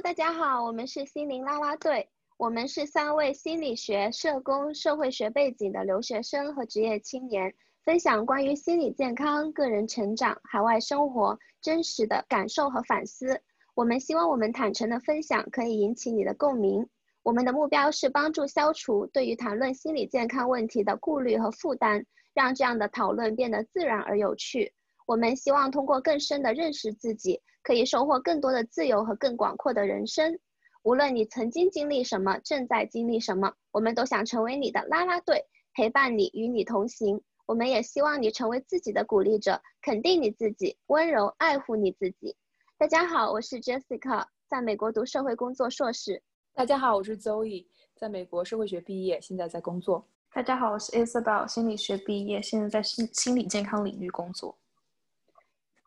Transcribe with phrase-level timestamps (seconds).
[0.00, 2.08] 大家好，我们是心灵啦啦队。
[2.36, 7.52] 我们是三位心理学、社工、社会学背景的留学生和职业青年，
[7.82, 13.40] 分享关于心理健康、个人成长、海外生活真实的感受和反思。
[13.74, 16.88] 我们希望我们坦诚的分享可以引起你的共鸣。
[17.24, 22.04] 我们的目标是帮助消除对于谈论心理健康问题的顾虑和负担，
[22.34, 24.72] 让这样的讨论变得自然而有趣。
[25.08, 30.38] 我们希望通过更深的认识自己，可以收获更多的自由和更广阔的人生。
[30.82, 37.18] 无论你曾经经历什么，正在经历什么，我们都想成为你的啦啦队，陪伴你，与你同行。
[37.46, 42.36] 我们也希望你成为自己的鼓励者，肯定你自己，温柔爱护你自己。
[42.76, 46.22] 大家好，我是 Jessica，在美国读社会工作硕士。
[46.52, 47.64] 大家好，我是 Zoe，
[47.96, 50.06] 在美国社会学毕业，现在在工作。
[50.34, 54.54] 大家好，我是 Isabel，心理学毕业，现在在心心理健康领域工作。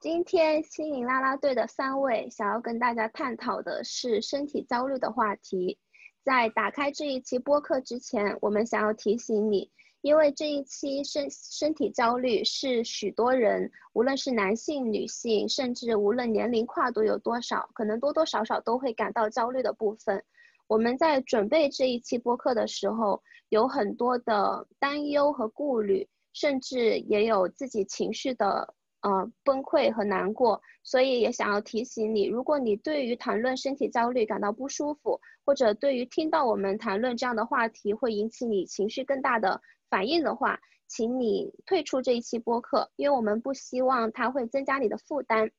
[0.02, 5.78] 今天心灵啦啦队的三位想要跟大家探讨的是身体焦虑的话题。
[6.24, 9.70] 在打开这一期播客之前，我们想要提醒你，
[10.02, 20.24] 因为这一期身身体焦虑是许多人，无论是男性、女性，甚至无论年龄跨度有多少，可能多多少少都会感到焦虑的部分。
[20.66, 28.74] 我们在准备这一期播客的时候，有很多的担忧和顾虑，甚至也有自己情绪的。
[29.02, 45.50] 呃，崩溃和难过，所以也想要提醒你，如果你对于谈论身体焦虑感到不舒服，或者对于听到我们谈论这样的话题会引起你情绪更大的反应的话，请你退出这一期播客，因为我们不希望它会增加你的负担。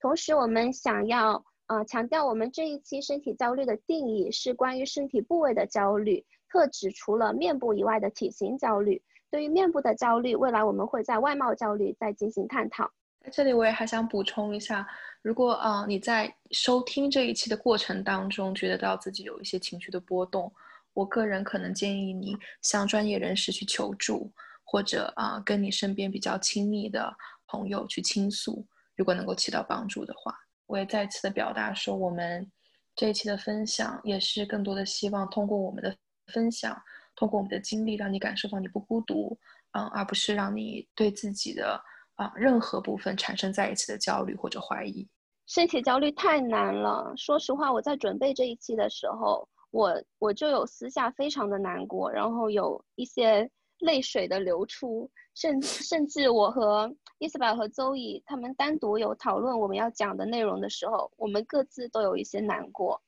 [0.00, 9.00] 同时，我们想要呃强调，我们这一期身体焦虑的定义是关于身体部位的焦虑，特指除了面部以外的体型焦虑。
[9.30, 12.90] 对于面部的焦虑，未来我们会在外貌焦虑再进行探讨。
[13.20, 14.86] 在这里，我也还想补充一下，
[15.22, 20.50] 如果啊你在收听这一期的过程当中，觉得到自己有一些情绪的波动，
[20.94, 24.32] 我个人可能建议你向专业人士去求助，
[24.64, 27.14] 或者啊跟你身边比较亲密的
[27.48, 28.64] 朋友去倾诉，
[28.96, 30.34] 如果能够起到帮助的话，
[30.66, 32.50] 我也再次的表达说，我们
[32.94, 35.94] 这一期的分享也是更多的希望通过我们的
[36.32, 36.80] 分享。
[37.18, 39.36] 通过我们的经历，让你感受到你不孤独，
[39.72, 41.82] 嗯，而不是让你对自己的
[42.14, 45.04] 啊任何部分产生再一次的焦虑或者怀疑。
[45.48, 63.02] 身体焦虑太难了，说实话，我在准备这一期的时候，我我就有私下非常的难过，然后有一些泪水的流出，甚甚至我和伊斯宝和周易他们单独有讨论我们要讲的内容的时候，我们各自都有一些难过。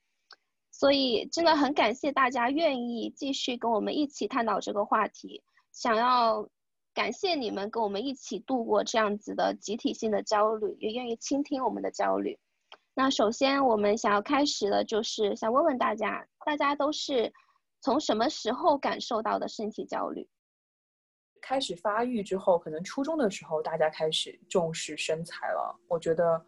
[0.80, 5.42] 所以真的很感谢大家愿意继续跟我们一起探讨这个话题，
[5.72, 6.48] 想要
[6.94, 12.38] 感谢你们跟我们一起度过这样子的集体性的焦虑，也愿意倾听我们的焦虑。
[12.94, 17.30] 那首先我们想要开始的就是想问问大家，大家都是
[17.82, 20.26] 从什么时候感受到的身体焦虑？
[21.42, 25.78] 开始发育之后，可能初中的时候大家开始重视身材了。
[25.88, 26.42] 我觉得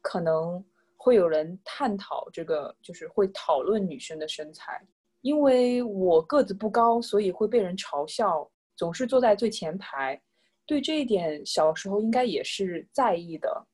[0.00, 0.64] 可能。
[1.04, 4.80] 会有人探讨这个，就是会讨论女生的身材。
[5.20, 10.18] 因为我个子不高，所以会被人嘲笑，总是坐在最前排。
[10.64, 13.66] 对这一点，小时候应该也是在意的，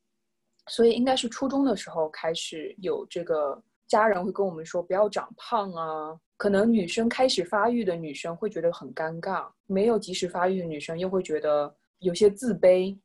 [0.66, 6.18] 所以应该是初中的时候开始有这个家人会跟我们说不要长胖啊。
[6.36, 12.98] 可能女生开始发育的女生会觉得很尴尬，没有及时发育的女生又会觉得有些自卑。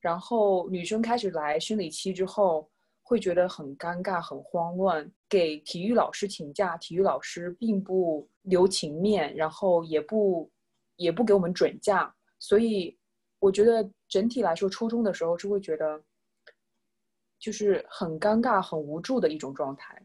[0.00, 2.66] 然后女生开始来生理期之后。
[3.12, 10.50] 会觉得很尴尬、很慌乱，给体育老师请假，体育老师并不留情面，然后也不
[10.96, 12.96] 也不给我们准假，所以
[13.38, 16.02] 我觉得整体来说，初中的时候是会觉得
[17.38, 20.00] 就是很尴尬、很无助的一种状态。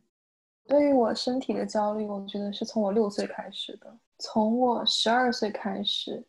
[0.66, 6.22] 对于我身体的焦虑，我觉得是从我六岁开始的，从我十二岁开始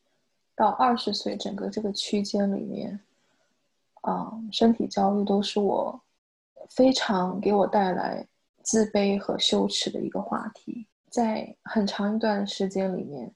[0.55, 3.01] 到二十岁，整个这个区间里面，
[4.03, 6.01] 啊，身体焦虑都是我。
[6.71, 8.27] 非常给我带来
[8.63, 13.33] 自卑和羞耻的一个话题，在很长一段时间里面，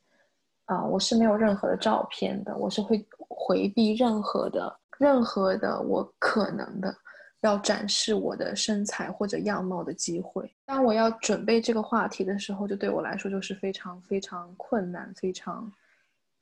[0.67, 6.95] 啊，我是没有任何的照片的，我是会回避任何的、任何的我可能的
[7.41, 10.49] 要展示我的身材或者样貌的机会。
[10.67, 15.73] 当我要准备这个话题的时候，就对我来说就是非常非常困难、非常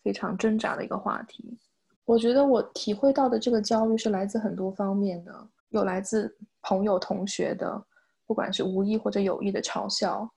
[0.02, 1.56] 非常挣扎的一个话题。
[2.04, 5.48] 我觉得我体会到的这个焦虑是来自很多方面的。
[5.70, 7.84] 有来自朋友、同学的，
[8.26, 10.28] 不管是无意或者有意的嘲笑，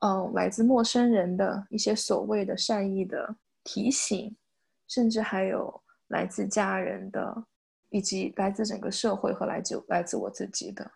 [0.00, 4.36] 嗯，来自陌生人的一些所谓的善意的提醒，
[4.88, 7.44] 甚至还有来自家人的，
[7.90, 10.90] 以及来自整个社会和来自来自我自己的。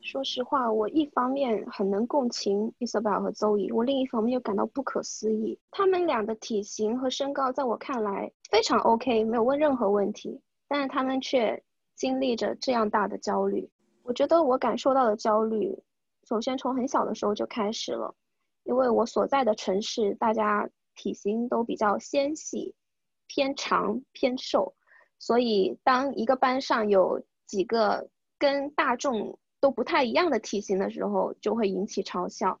[0.00, 5.56] 说实话，我一方面很能共情 Isabel 和邹怡，我另一方面又感到不可思议。
[5.70, 11.62] 他们俩的体型和身高在我看来非常 OK，没有问任何问题，但是他们却
[12.02, 13.70] 经历着这样大的焦虑。
[14.02, 15.72] 我觉得我感受到的焦虑，
[16.28, 18.12] 首先从很小的时候就开始了，
[18.64, 22.74] 因为我所在的城市大家体型都比较纤细、
[23.28, 24.74] 偏长、偏瘦，
[25.20, 32.60] 所以当一个班上有几个跟大众都不太一样的体型的时候，就会引起嘲笑。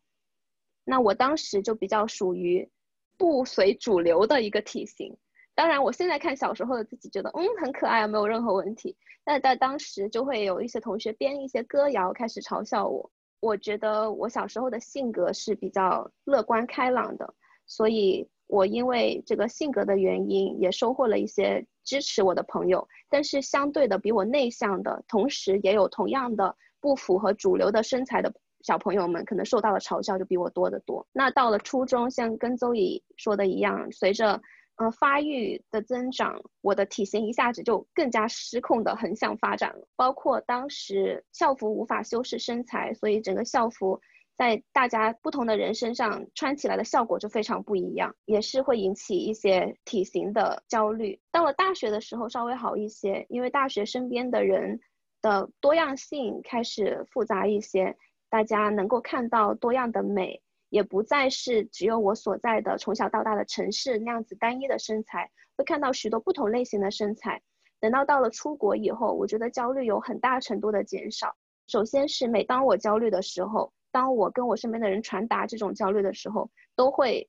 [0.84, 2.70] 那我当时就比较属于
[3.18, 5.16] 不随主流的一个体型。
[5.54, 8.96] 当然，我现在看小时候的自己，觉得嗯很可爱，没有任何问题。
[9.24, 13.10] 但在当时，就会有一些同学编一些歌谣开始嘲笑我。
[13.40, 17.34] 我觉得我小时候的性格是比较乐观开朗的，
[17.66, 22.86] 所以我因为这个性格的原因，也收获了一些支持我的朋友。
[23.08, 26.56] 但是相对的，比我内向的同时，也有同样的。
[26.80, 28.34] 不符合主流的身材的
[28.64, 31.06] 小朋友们，可能受到的嘲笑就比我多得多。
[31.12, 34.42] 那到了初中，像跟邹乙说的一样，随着
[34.82, 39.86] 呃发育的增长，我的体型一下子就更加失控的横向发展了。
[39.96, 44.00] 包括当时校服无法修饰身材，所以整个校服
[44.36, 51.20] 在大家不同的人身上穿起来的效果就非常不一样，也是会引起一些体型的焦虑。
[51.30, 54.80] 到了大学的时候稍微好一些，因为大学身边的人。
[55.22, 57.96] 的多样性开始复杂一些，
[58.28, 60.41] 大家能够看到多样的美，
[60.72, 67.42] 也不再是只有我所在的从小到大的城市那样子单一的身材，会看到许多不同类型的身材。
[67.78, 71.36] 等到到了出国以后，我觉得焦虑有很大程度的减少。
[71.66, 77.28] 首先是每当我焦虑的时候，当我跟我身边的人传达这种焦虑的时候，都会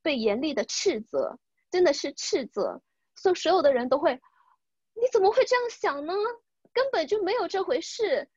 [0.00, 1.36] 被严厉的斥责，
[1.72, 2.80] 真的是斥责，
[3.16, 4.12] 所所有的人都会，
[4.94, 6.14] 你怎么会这样想呢？
[6.72, 8.28] 根本就没有这回事，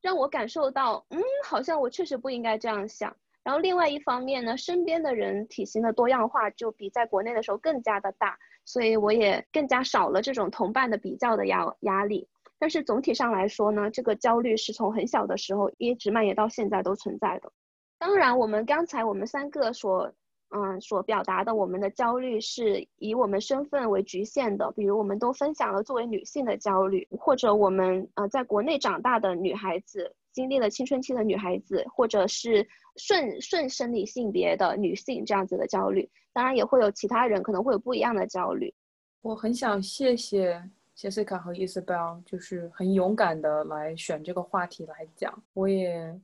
[0.00, 3.16] 让我感受到，嗯，好像我确实不应该这样想。
[3.44, 12.28] 然后另外一方面呢，身边的人体型的多样化就比在国内的时候更加的大，所以我也更加少了这种同伴的比较的压压力。
[12.58, 17.52] 但是总体上来说呢，这个焦虑是从很小的时候一直蔓延到现在都存在的。
[17.98, 20.12] 当然，我们刚才我们三个所。
[20.54, 38.72] 嗯，所表达的我们的焦虑是以我们身份为局限的，比如我们都分享了作为女性的焦虑，或者我们呃在国内长大的女孩子，经历了青春期的女孩子，或者是顺顺生理性别的女性这样子的焦虑，当然也会有其他人可能会有不一样的焦虑。
[39.20, 40.62] 我很想谢谢
[40.94, 45.42] 杰西卡和伊斯贝尔，就是很勇敢的来选这个话题来讲。
[45.52, 46.20] 我也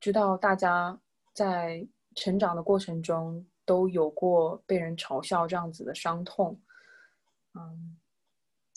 [0.00, 0.98] 知道大家
[1.32, 3.44] 在成长的过程中。
[3.66, 6.60] 都有过被人嘲笑这样子的伤痛，
[7.54, 7.96] 嗯，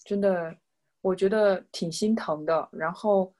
[0.06, 0.56] 真的，
[1.02, 2.70] 我觉得挺心疼的。
[2.72, 3.34] 然后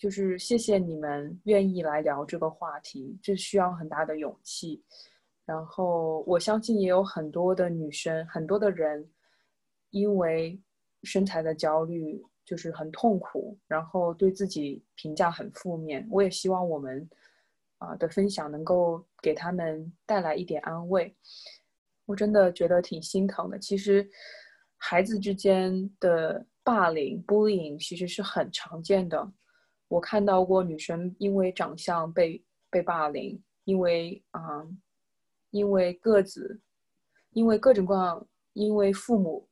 [0.00, 4.82] 就是谢谢你们愿意来聊这个话题，这需要很大的勇气。
[5.44, 9.08] 然后我相信也有很多的女生，很多的人
[9.90, 10.58] 因为
[11.04, 16.04] 身材的焦虑就是很痛苦，然后对自己评价很负面。
[16.10, 17.08] 我也希望我们。
[17.80, 21.16] 啊的分享能够给他们带来一点安慰，
[22.04, 23.58] 我真的觉得挺心疼的。
[23.58, 24.06] 其实，
[24.76, 29.32] 孩子之间的霸凌 （bullying） 其实是很常见的。
[29.90, 34.40] 我看到过女生因为长相被被霸凌，因为啊，
[35.50, 36.58] 因为个子，
[37.32, 39.46] 因为各种各样，因为父母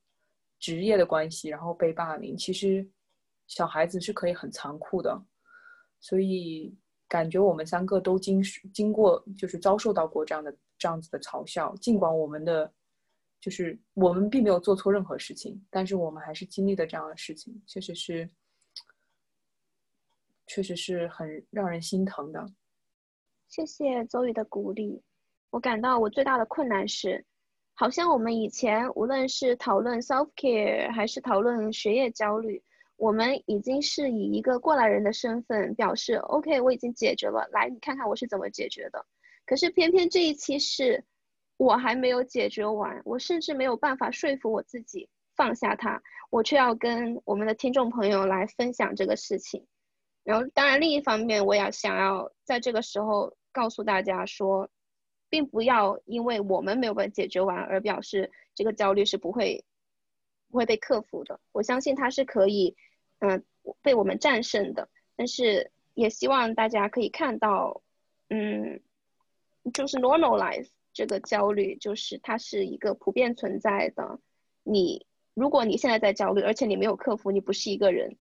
[0.59, 2.37] 职业的关系，然后被霸凌。
[2.37, 2.89] 其实，
[3.49, 5.21] 小孩子是可以很残酷的，
[6.01, 6.75] 所以。
[7.11, 8.43] 感觉我们三个都经
[8.75, 11.75] 经过，就是遭受到过这样的这样子的嘲笑。
[11.77, 12.71] 尽管我们的，
[13.41, 18.29] 就是我们并没有做错任何事情，但是我们还是经历了这样的事情，确实是，
[20.49, 22.45] 确实是很让人心疼的。
[23.49, 25.03] 谢谢周宇的鼓励。
[25.51, 27.25] 我感到我最大的困难是，
[27.75, 32.63] 好像我们以前无论是讨论 self care 还是讨论学业焦虑。
[32.97, 37.49] 我们已经是以一个过来人的身份表示，OK，我已经解决了。
[37.53, 39.07] 来，你看看我是怎么解决的。
[39.47, 41.05] 可是偏偏这一期是，
[41.59, 49.65] 我还没有解决完，我甚至没有办法说服我自己放下它，我却要跟我们的听众朋友来分享这个事情。
[50.29, 54.69] 然后，当然另一方面，我也想要在这个时候告诉大家说，
[55.31, 59.65] 并不要因为我们没有办法解决完而表示这个焦虑是不会
[60.51, 61.41] 不会被克服的。
[61.53, 62.77] 我相信它是可以。
[63.21, 63.43] 嗯，
[63.83, 67.83] 被我们战胜的，但是也希望大家可以看到，
[68.29, 68.81] 嗯，
[69.75, 74.21] 就是 normalize 这个焦虑，就是它是一个普遍存在的。
[74.63, 75.05] 你
[75.35, 78.17] 如果你现在在焦虑，而且你没有克服，你不是一个人。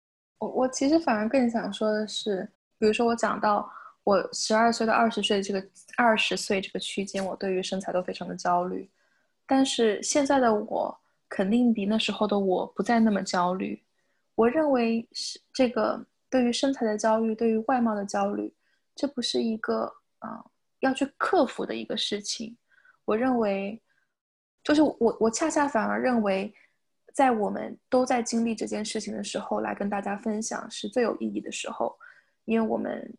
[0.43, 2.43] 我我其实反而更想说的是，
[2.77, 3.71] 比如说我讲到
[4.03, 5.65] 我十二岁到二十岁这个
[5.97, 8.91] 二十岁这个区间，我对于身材都非常的焦虑，
[9.47, 13.81] 但是现在的我肯定比那时候的我不再那么焦虑。
[14.35, 18.53] 我认为是这个对于身材的焦虑，对于外貌的焦虑，
[18.97, 19.85] 这不是一个
[20.19, 20.45] 啊
[20.81, 22.57] 要去克服的一个事情。
[23.05, 23.81] 我认为，
[24.65, 26.53] 就是我我恰恰反而认为，
[27.12, 31.97] 在我们都在经历这件事情的时候，来跟大家分享是最有意义的时候，
[32.45, 33.12] 因为我们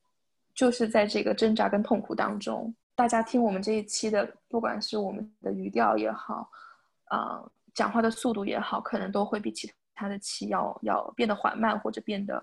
[0.54, 2.74] 就是在这个挣扎跟痛苦当中。
[2.96, 6.50] 大家听我们这一期的，不管是我们的语调也好，
[7.06, 9.74] 啊，讲话的速度也好，可能都会比其他。
[9.96, 12.36] 的期要要变得缓慢或者变得，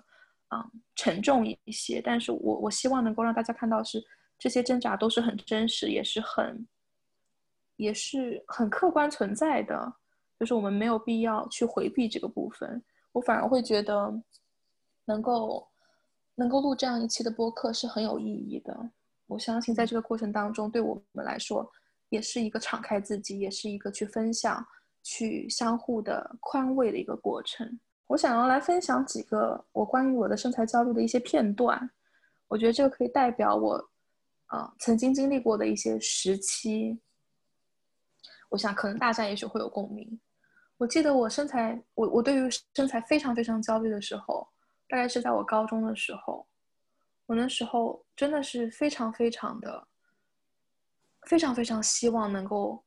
[0.55, 2.01] 嗯，沉重一些。
[2.01, 4.03] 但是我我希望能够让大家看到是
[4.39, 6.67] 这些挣扎都是很真实，也是很，
[7.77, 9.93] 也是很客观存在的。
[10.41, 12.83] 就是我们没有必要去回避这个部分。
[13.13, 14.13] 我反而会觉得，
[15.05, 15.69] 能够
[16.35, 18.91] 能够录这样一期的播客是很有意义的。
[19.29, 21.71] 我相信在这个过程当中，对我们来说
[22.09, 24.67] 也是一个敞开自己，也是一个去分享。
[25.03, 27.81] 去相互的宽慰的一个过程。
[28.07, 31.91] 我想要来分享几个我关于我的身材焦虑的一些片段。
[32.49, 33.89] 我觉得这个可以代表我，
[34.49, 37.01] 呃，曾经经历过的一些时期。
[38.51, 40.21] 我想可能大家也许会有共鸣。
[40.81, 44.49] 我记得我身材，我我对于身材非常非常焦虑的时候，
[44.89, 46.47] 大概是在我高中的时候。
[47.27, 49.87] 我那时候真的是非常非常的，
[51.27, 52.83] 非常非常希望能够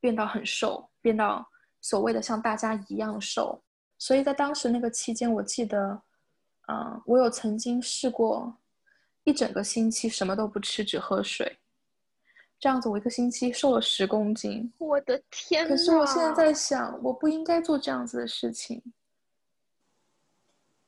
[0.00, 0.88] 变到很瘦。
[1.02, 1.46] 变到
[1.82, 3.62] 所谓的像大家一样瘦，
[3.98, 6.02] 所以在当时那个期间，我记得，
[6.68, 8.56] 嗯，我有曾经试过
[9.24, 11.58] 一整个星期什么都不吃，只喝水，
[12.62, 14.72] 这样子我一个星期瘦了十公斤。
[14.78, 15.66] 我的天！
[15.66, 18.80] 可是我现在在想，我不应该做这样子的事情。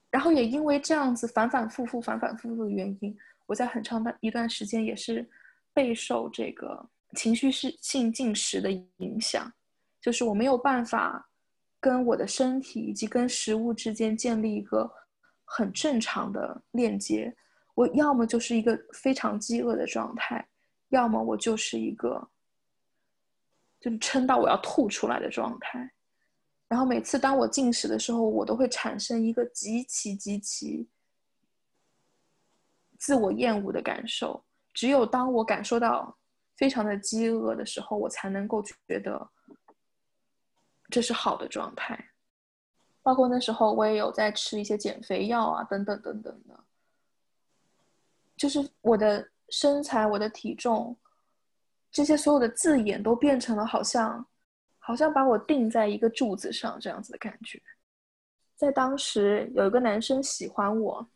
[0.09, 5.29] 然后也因为这样子反反复复、反反复复的原因，我在很长的一段时间也是
[5.73, 9.53] 备受这个情绪性进食的影响。
[10.01, 11.29] 就是我没有办法
[11.81, 14.89] 跟我的身体以及跟食物之间建立一个
[15.45, 17.35] 很正常的链接。
[17.75, 20.47] 我要么就是一个非常饥饿的状态，
[20.89, 22.29] 要么我就是一个
[23.81, 25.93] 就是撑到我要吐出来的状态。
[26.69, 30.89] 然后每次当我进食的时候，我都会产生一个极其极其
[32.99, 34.45] 自我厌恶的感受。
[34.73, 36.17] 只有当我感受到
[36.57, 39.31] 非常的饥饿的时候，我才能够觉得。
[40.91, 42.13] 这是好的状态，
[43.03, 46.65] 包括那时候我也有在吃一些减肥药啊，等等等等的。
[48.37, 49.27] 就是我的
[49.57, 50.97] 身材、我的体重，
[51.93, 54.27] 这些所有的字眼都变成了好像，
[54.79, 57.63] 好像把我钉在一个柱子上这样子的感觉。
[58.57, 61.07] 在当时有一个男生喜欢我，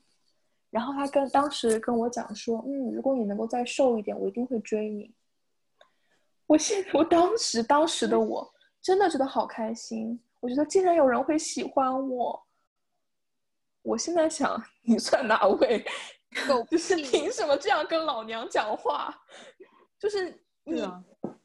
[0.71, 5.13] 然后他跟当时跟我讲说：“嗯，如果你能够再瘦一点，我一定会追你。”
[6.47, 8.55] 我现我当时当时的我。
[8.81, 10.19] 真的觉得好开心！
[10.39, 12.47] 我觉得竟然有人会喜欢我。
[13.83, 15.85] 我现在想，你算哪位？
[16.71, 19.15] 就是凭什么这样跟老娘讲话？
[19.99, 20.33] 就是
[20.65, 20.87] 你，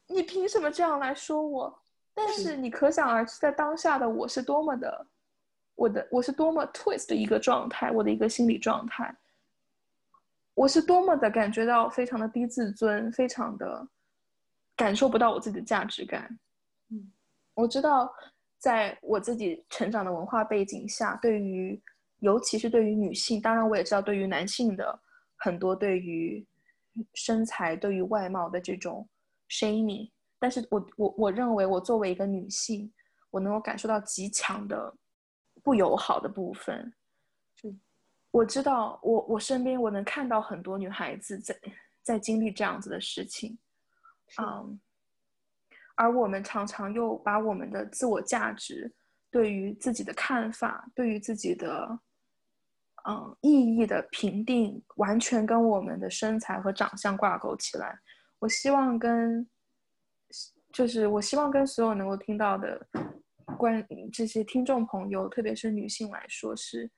[0.06, 1.82] 你凭什么这样来说我？
[2.12, 5.06] 但是你可想而知，在当下的我是多么的，
[5.74, 9.12] 我的我是多么 twist 的一个状态，我的一个心理状态，
[10.54, 13.88] 我是多么的感觉到非常的低自尊，非常的
[14.76, 16.38] 感受不到我自己的价值感。
[16.90, 17.10] 嗯。
[17.54, 18.12] 我知道，
[18.58, 21.80] 在我自己成长的文化背景下，对于
[22.18, 24.98] 尤其是对于女性，当然我也知道对于男性的
[25.36, 26.46] 很多对于
[27.14, 29.08] 身材、对于外貌的这种
[29.48, 32.92] shaming，但是我我我认为我作为一个女性，
[33.30, 34.94] 我能够感受到极强的
[35.62, 36.94] 不友好的部分。
[38.30, 41.56] 我知道我我身边我能看到很多女孩子在
[42.02, 43.58] 在经历这样子的事情，
[44.40, 44.80] 嗯。
[45.96, 48.92] 而我们常常又把我们的自我价值、
[49.34, 51.98] 对于自己的看法、对于自己的
[53.08, 57.98] 嗯意义的评定，完全跟我们的身材和长相挂钩起来。
[58.38, 59.44] 我希望跟，
[60.72, 62.86] 就是我希望跟所有能够听到的
[63.58, 66.88] 关这些听众朋友，特别是女性来说，是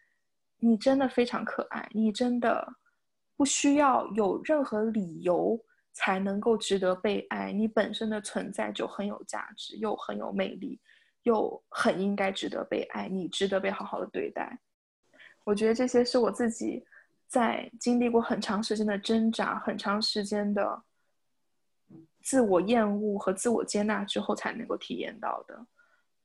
[0.59, 2.71] 你真的非常可爱，你真的
[3.35, 5.59] 不需要有任何理由。
[5.99, 10.79] 才能够值得被爱，你本身的存在就很有价值，又很有魅力，
[11.27, 14.57] 又很应该值得被爱，你值得被好好的对待。
[15.43, 16.87] 我觉得这些是我自己
[17.27, 20.81] 在经历过很长时间的挣扎、很长时间的
[22.23, 25.67] 自我厌恶和自我接纳之后才能够体验到的。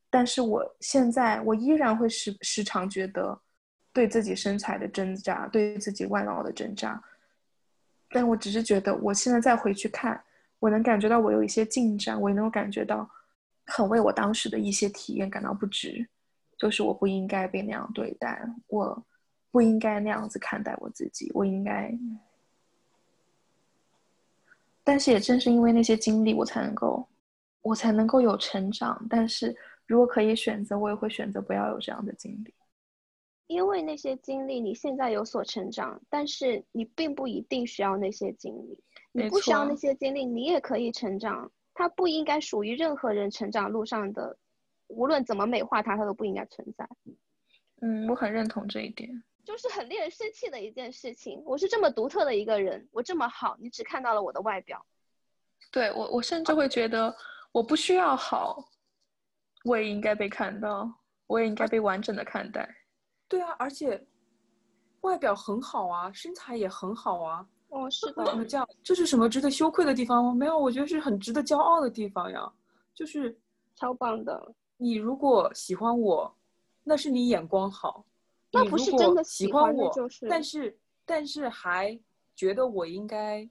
[0.07, 3.41] 但是我现在我依然会时时常觉得，
[3.91, 7.03] 对自己身材的挣扎，对自己外貌的挣扎。
[8.09, 10.23] 但我只是觉得，我现在再回去看，
[10.59, 13.09] 我能感觉到我有一些进展，我也能够感觉到
[13.71, 16.07] 很为我当时的一些体验感到不值。
[16.57, 19.03] 就是我不应该被那样对待，我
[19.49, 21.91] 不应该那样子看待我自己，我应该。
[24.83, 27.07] 但是也正是因为那些经历，我才能够，
[27.63, 29.03] 我才能够有成长。
[29.09, 29.55] 但是
[29.87, 32.53] 如果可以选择，我也会选择不要有这样的经历。
[33.47, 38.79] 因为那些经历，你现在有所成长，但是你并不一定需要那些经历。
[39.13, 41.51] 你不需要那些经历，你也可以成长。
[41.73, 44.37] 它不应该属于任何人成长路上的。
[44.87, 46.85] 无论怎么美化它，它都不应该存在。
[47.81, 49.23] 嗯，我很认同这一点。
[49.45, 51.41] 就是很令人生气的一件事情。
[51.45, 54.85] 我是这么独特的一个人，我这么好，你只看到了我的外表。
[55.71, 57.15] 对我，我甚至会觉得
[57.53, 58.69] 我不需要好，
[59.63, 60.93] 我也应该被看到，
[61.25, 62.69] 我也应该被完整的看待。
[63.29, 64.05] 对啊，而且
[65.01, 67.47] 外表很好啊，身材也很好啊。
[67.71, 68.45] 哦，是的。
[68.45, 68.67] 这样？
[68.83, 70.33] 这是什么值得羞愧的地方吗？
[70.33, 72.51] 没有，我觉得是很值得骄傲的地方呀。
[72.93, 73.35] 就是
[73.75, 74.53] 超棒的。
[74.77, 76.33] 你如果喜欢我，
[76.83, 78.05] 那是你眼光好。
[78.51, 80.27] 那不是真的喜欢我，就是。
[80.27, 81.97] 但是但是还
[82.35, 83.47] 觉得我应该，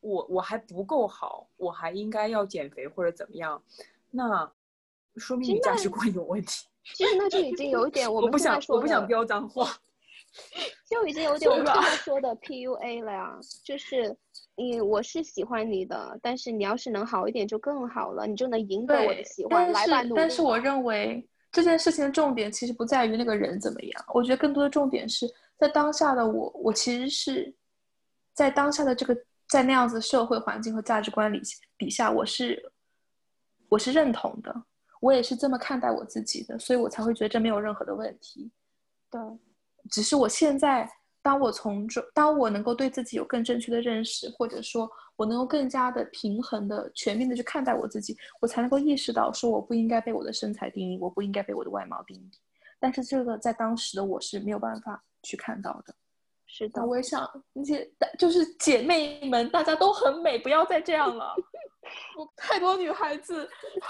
[0.00, 3.62] 我我还不够好，我还应该要减肥或者怎么样，
[4.10, 4.50] 那
[5.16, 6.66] 说明你价值观有问题。
[6.94, 9.70] 其实那就已经有一点， 我不想我不想飙脏话，
[10.88, 14.16] 就已经有点我们刚才说的 PUA 了呀，就是。
[14.56, 19.72] 你我是喜欢你的，但是你要是能好一点就更好了，你就能赢得我的喜欢。
[19.72, 20.14] 来吧，努力。
[20.14, 27.54] 但是我认为这件事情的重点其实不在于那个人怎么样，我觉得更多的重点是在当下的我，我其实是
[28.34, 29.16] 在当下的这个
[29.48, 31.40] 在那样子社会环境和价值观里
[31.78, 32.70] 底下，我是
[33.70, 34.54] 我是认同的，
[35.00, 38.50] 我也是这么看待我自己的，所以我才会觉得这没有任何的问题。
[39.10, 39.18] 对，
[39.90, 40.90] 只是我现在。
[41.22, 52.30] 当我从中，当我能够对自己有更正确的认识，或者说我能够更加的平衡的、全面的去看待我自己，我才能够意识到说我不应该被我的身材定义，我不应该被我的外貌定义。
[52.78, 55.94] 但是这个在当时的我是没有办法去看到的。
[56.46, 57.86] 是的，我也想那些
[58.18, 61.34] 就是姐妹们，大家都很美，不要再这样了。
[62.16, 63.46] 我太多女孩子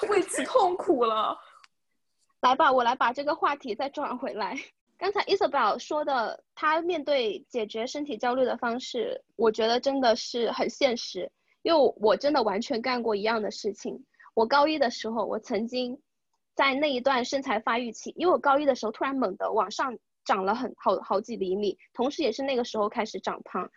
[0.08, 1.38] 为此痛苦了。
[2.42, 4.58] 来吧，我来把这个话题再转回来。
[5.00, 11.32] 刚才 Isabel 说的，她面对解决身体焦虑的方式，我觉得真的是很现实，
[11.62, 14.04] 因为我真的完全干过一样的事情。
[14.34, 15.98] 我高一的时候，我曾经
[16.54, 23.70] 在那一段身材发育期，因为我高一的时候突然猛地往上长了很好好几厘米，同时也是那个时候开始长胖，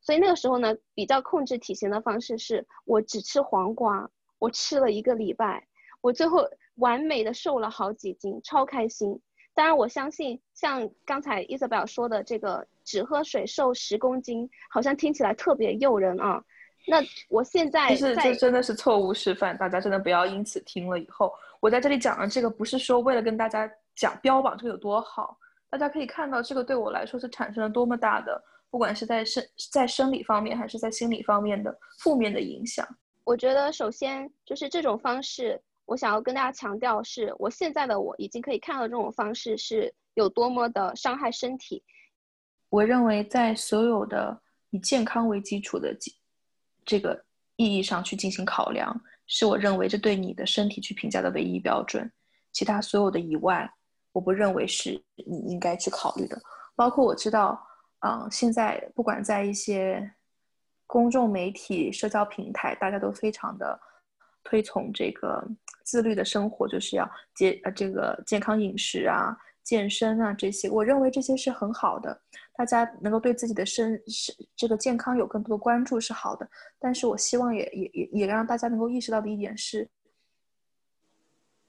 [0.00, 5.66] 所以那个时候呢，比较控制体型的方式是我只吃黄瓜，我吃了一个礼拜，
[6.00, 9.20] 我最后完美的瘦了好几斤，超开心。
[9.60, 16.42] 当然，我相信像刚才伊泽贝尔说的这个只喝水瘦十公斤，好像听起来特别诱人啊。
[16.88, 16.96] 那
[17.28, 25.36] 我现在就是这真的是错误示范，大家真的不要因此听了以后，我在这里讲的这个不是说为了跟大家讲标榜这个有多好，
[25.68, 32.88] 大家可以看到这个对我来说是产生了多么大的，不管是在生在生理方面还是在心理方面的负面的影响。
[33.24, 35.60] 我觉得首先就是这种方式。
[35.90, 41.82] 我想要跟大家强调，是我现在的我已经可以看到这种方式是有多么的伤害身体。
[42.68, 45.92] 我认为，在所有的以健康为基础的
[46.84, 47.24] 这个
[47.56, 52.08] 意义上去进行考量，是我认为这对你的身体去评价的唯一标准。
[52.52, 53.68] 其他所有的以外，
[54.12, 56.40] 我不认为是你应该去考虑的。
[56.76, 57.60] 包括我知道，
[58.06, 60.08] 嗯，现在不管在一些
[60.86, 63.76] 公众媒体、社交平台，大家都非常的
[64.44, 65.46] 推崇这个。
[65.82, 72.16] 自律的生活就是要健呃这个健康饮食啊、健身啊这些，我认为这些是很好的。
[72.54, 76.48] 大家能够对自己的身是这个健康有更多的关注是好的。
[76.78, 79.90] 但是我希望也也也也让大家能够意识到的一点是，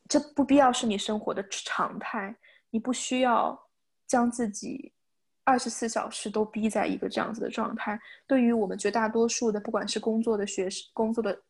[0.07, 2.35] 这不必要是你生活的常态。
[2.69, 3.59] 你不需要
[4.05, 4.93] 将自己
[5.45, 7.99] 二十四小时都逼在一个这样子的状态。
[8.27, 11.41] 对于我们绝大多数的，不管是工作的学生、工作的。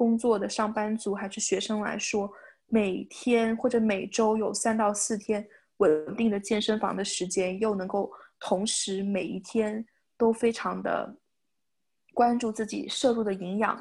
[0.00, 2.32] 工作的上班族还是学生来说，
[2.68, 9.86] 每天或者每周有三到四天稳定的健身房的时间，又能够同时每一天
[10.16, 11.14] 都非常的
[12.14, 13.78] 关注自己摄入的营养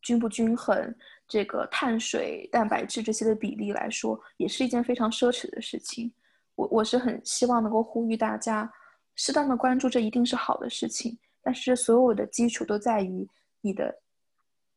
[0.00, 0.92] 均不均衡，
[1.28, 6.12] 这个碳水、蛋白质这些的比例来说，也是一件非常奢侈的事情。
[6.56, 8.68] 我我是很希望能够呼吁大家，
[9.14, 13.28] 适当的关注这一定是好的事情，但是所有的基础都在于
[13.60, 14.01] 你的。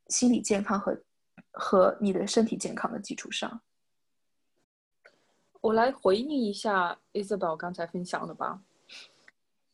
[0.07, 1.01] 心理健康和
[1.51, 3.61] 和你的身体健康的基础上，
[5.61, 8.61] 我来回应一下 Isabel 刚才分享的吧。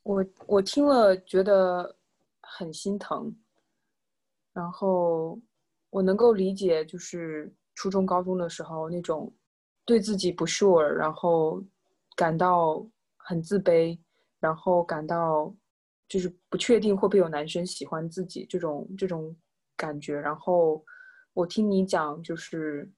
[0.03, 1.95] 我我听了觉得
[2.41, 3.35] 很心疼，
[4.53, 5.39] 然后
[5.89, 9.31] 我能够理解，就是初中高中的时候那种
[9.85, 11.63] 对自己不 sure，然后
[12.15, 12.83] 感到
[13.17, 13.99] 很自卑，
[14.39, 15.53] 然后感到
[16.07, 19.35] 就是不确定会不会有男生喜欢自己这种这种
[19.83, 20.15] 感觉。
[20.19, 20.83] 然后
[21.33, 22.89] 我听你讲，就是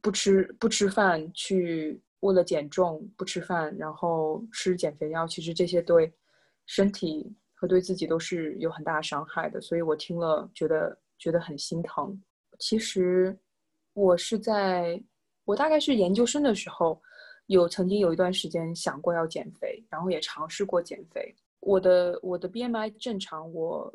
[0.00, 6.12] 不吃不吃饭去为了减重不吃饭，然后吃减肥药，其实这些对。
[6.64, 12.18] 身体和对自己都是有很大伤害的，所以我听了觉得觉得很心疼。
[12.60, 13.36] 其实
[13.94, 15.02] 我是在
[15.44, 17.02] 我大概是研究生的时候，
[17.46, 21.34] 有曾经有一段时间想过要减肥，然后也尝试过减肥。
[21.58, 23.92] 我的我的 BMI 正常，我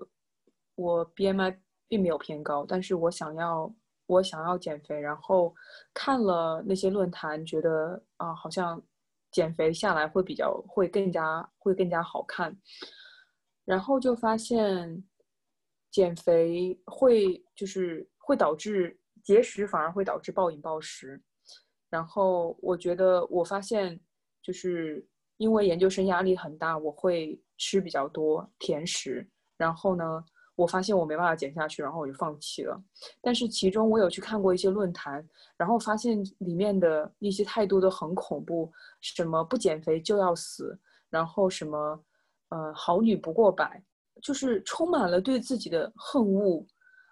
[0.76, 3.74] 我 BMI 并没有偏高，但是我想要
[4.06, 5.54] 我想要减肥，然后
[5.94, 8.82] 看了那些论坛，觉得啊好像。
[9.30, 12.58] 减肥下来会比较会更加会更加好看，
[13.66, 15.04] 然后就发现
[15.92, 21.22] 减肥会就是会导致节食，反而会导致暴饮暴食。
[21.90, 24.00] 然后我觉得我发现
[24.42, 30.24] 就是因为研究生压力很大，我会吃比较多甜食，然后呢。
[30.58, 32.84] 我发现我没办法减下去，然后我就放弃了。
[33.22, 35.24] 但是其中我有去看过一些论坛，
[35.56, 40.76] 然后发现里面的一些态度都很恐怖，什么不减肥就要死，
[41.12, 42.04] 然后什么，
[42.50, 43.80] 呃，好女不过百，
[44.20, 46.66] 就是充满了对自己的恨恶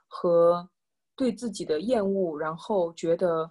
[0.08, 0.67] 和
[1.15, 3.47] 对自己的厌恶，然后觉得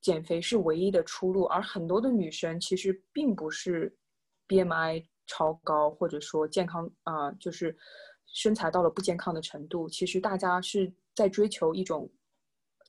[0.00, 1.44] 减肥是唯一的出路。
[1.44, 3.96] 而很多的女生其实并不是
[4.48, 7.78] BMI 超高，或者说健康啊，就是。
[8.32, 12.08] 身材到了不健康的程度，其实大家是在追求一种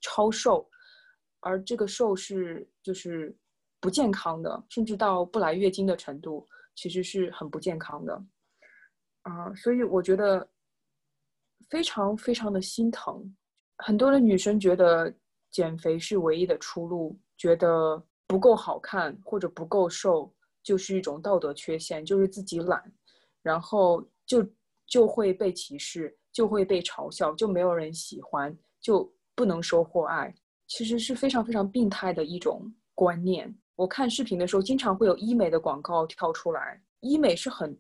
[0.02, 0.70] 超瘦，
[1.40, 3.36] 而这个瘦是就是
[3.80, 8.24] 不健康的，甚至到不来月经的程度，其实是很不健康的。
[9.24, 10.48] 啊，所以我觉得
[11.70, 13.36] 非常非常的心疼。
[13.80, 15.12] 很多的女生觉得
[15.50, 22.94] 减肥是唯一的出路，觉得不够好看或者不够瘦就是一种道德缺陷，就是自己懒，
[23.42, 24.48] 然后就。
[24.92, 30.36] 就会被歧视，就会被嘲笑，就没有人喜欢，就不能收获爱。
[30.68, 33.58] 其实是非常非常病态的一种观念。
[33.78, 36.84] 我看视频的时候，经常会有医美的广告跳出来。
[37.00, 37.80] 医美是很，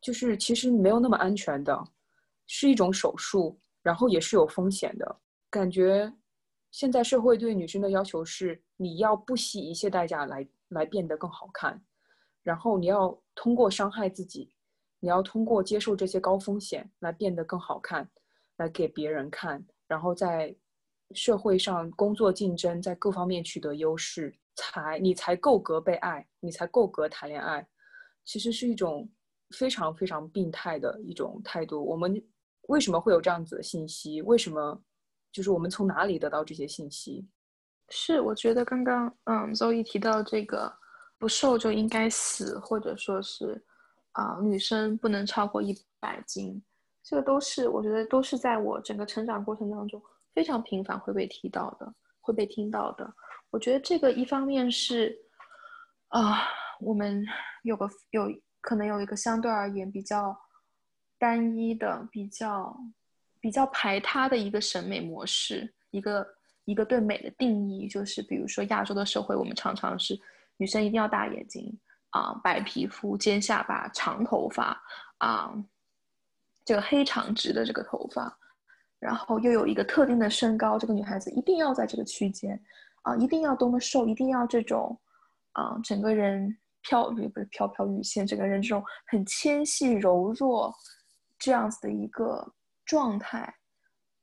[0.00, 1.76] 就是其实没有那么安全的，
[2.46, 5.16] 是一种手术，然后也是有风险的。
[5.50, 6.12] 感觉
[6.70, 11.82] 现在社会对女生的要求是，你要不惜一切代价来来变得更好看，
[12.44, 14.51] 然后你要通过伤害自己。
[15.04, 18.08] 你要通过接受这些高风险来变得更好看，
[18.58, 20.54] 来给别人看，然后在
[21.12, 27.66] 社会上工作竞争，在各方面取得优势，才你才够格被爱，你才够格谈恋爱。
[28.24, 29.10] 其实是一种
[29.50, 31.84] 非常非常病态的一种态度。
[31.84, 32.24] 我们
[32.68, 34.22] 为什么会有这样子的信息？
[34.22, 34.80] 为什么
[35.32, 37.26] 就是我们从哪里得到这些信息？
[37.88, 40.72] 是我觉得刚刚嗯，周易提到这个
[41.18, 43.60] 不瘦就应该死，或者说是。
[44.12, 46.62] 啊，女生不能超过一百斤，
[47.02, 50.00] 这个都是我觉得都是在我整个成长过程当中
[50.34, 53.12] 非常频繁会被提到的，会被听到的。
[53.50, 55.16] 我觉得这个一方面是，
[56.08, 56.42] 啊，
[56.80, 57.24] 我们
[57.62, 58.28] 有个有
[58.60, 60.38] 可能有一个相对而言比较
[61.18, 62.76] 单一的、比较
[63.40, 66.26] 比较排他的一个审美模式，一个
[66.64, 70.18] 一个对美的定义，就是比如说亚洲的社会，我们常常是
[70.56, 71.78] 女生一定要大眼睛。
[72.12, 74.78] 啊，白皮肤、尖下巴、长头发，
[75.18, 75.52] 啊，
[76.64, 78.38] 这个黑长直的这个头发，
[78.98, 82.62] 然后又有一个特定的身高，这个女孩子一定要在这个区间，
[83.02, 85.00] 啊，一定要多么瘦，一定要这种，
[85.52, 90.74] 啊，整个人飘不不是飘飘欲仙，整个人这种很纤细柔弱
[91.38, 92.46] 这样子的一个
[92.84, 93.54] 状态，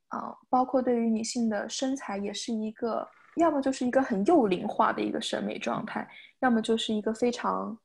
[0.09, 3.09] 啊，包括对于女性的身材也是一个。
[3.39, 6.07] 要么就是一个很幼龄化的一个审美状态，
[6.39, 7.77] 要么就是一个非常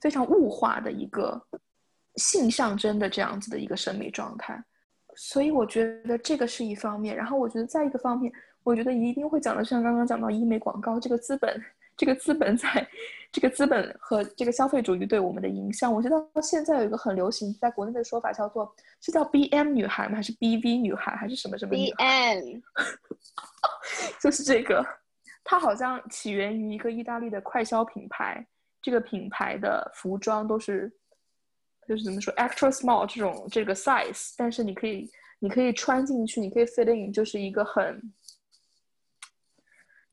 [0.00, 1.40] 非常物化的一个
[2.16, 4.62] 性象征的这样子的一个审美状态。
[5.14, 7.14] 所以我觉得这个是一方面。
[7.14, 11.62] 然后我觉得再一个方面，我觉得一定会讲的，像刚刚讲到医美广告这个资本，
[11.96, 12.88] 这个资本在
[13.30, 15.92] 这个资本和这个消费主义对我们的影响。
[15.92, 20.16] 我觉得现在有一个很流行在国内的说法叫做是叫 B M 女孩吗？
[20.16, 21.14] 还是 B V 女孩？
[21.14, 22.60] 还是什么什么？B M，
[24.18, 24.82] 就是这个。
[25.44, 28.46] 它好像起源于一个意大利的快消品牌，
[28.80, 30.92] 这个品牌的服装都是，
[31.86, 38.00] 就是怎么说，extra small 这种这个 size，但是你可以，你可以穿进去，你可以 fit in，就是一个很，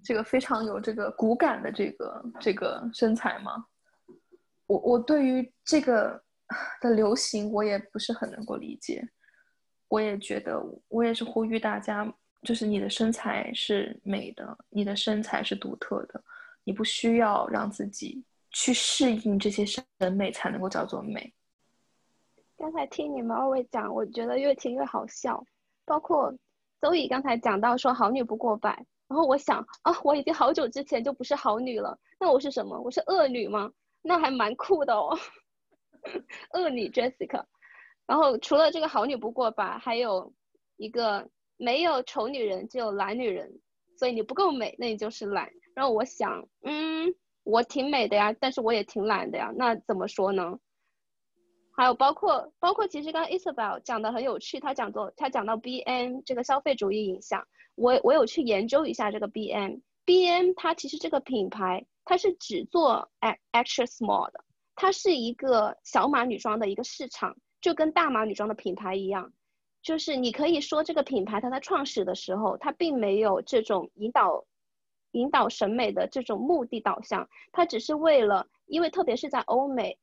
[0.04, 3.66] 这个非常有这个骨感的这个这个身材嘛？
[4.66, 6.24] 我我对于这个
[6.82, 9.08] 的流行，我也不是很能够理解。
[9.88, 12.06] 我也觉得，我也是呼吁大家，
[12.44, 16.24] 就是你的身材是美的，你的身材是独特的，
[16.64, 21.34] 你不需要让自己去适应这些审美才能够叫做美。
[22.58, 25.44] 刚才听你们二位讲，我觉得越听越好笑。
[25.86, 26.34] 包括
[26.82, 32.80] 周乙刚才讲到说“好女不过百”，然后我想啊，我已经好久之前就不是好女了，那我是什么？
[32.80, 33.72] 我是恶女吗？
[34.02, 35.18] 那还蛮酷的哦，
[36.54, 37.44] 恶女 Jessica。
[38.06, 40.32] 然后除了这个“好女不过百”，还有
[40.78, 41.28] 一个
[41.60, 43.60] 没有丑女人，只有懒女人。
[43.98, 45.52] 所以你不够美，那你就是懒。
[45.76, 50.58] 然后我想，嗯，我挺美的呀，但是我也挺懒的呀，那怎么说呢？
[51.76, 57.46] 还有包括包括，其实刚刚 Isabel 讲的很有趣，他讲到他讲到 BM 这个消费主义影响，
[57.76, 63.10] 我我有去研究一下这个 BM，BM 它其实这个品牌它是只做
[63.52, 64.44] extra small 的，
[64.76, 69.32] 它是一个小码女装的一个市场，就跟大码女装的品牌一样，
[69.82, 74.46] 就是你可以说这个品牌它在创始的时候，它并没有这种引导
[75.12, 79.98] 引导审美的这种目的导向，它只是为了，因为特别是在欧美。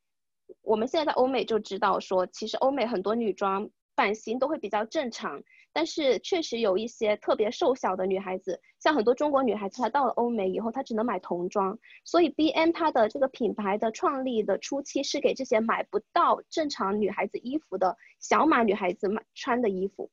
[0.62, 11.76] 我们现在在欧美就知道说，其实欧美很多女装版型都会比较正常，但是确实有一些特别瘦小的女孩子，像很多中国女孩子，她到了欧美以后，她只能买童装。
[12.04, 20.08] 所以 B M 它的这个品牌的创立的初期是给这些买不到正常女孩子衣服的小码女孩子买穿的衣服，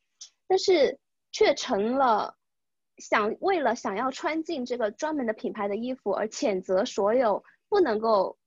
[0.48, 0.98] 但是
[1.32, 2.36] 却成了
[2.98, 8.38] 想为了想要穿进这个专门的品牌的衣服而谴责所有不能够。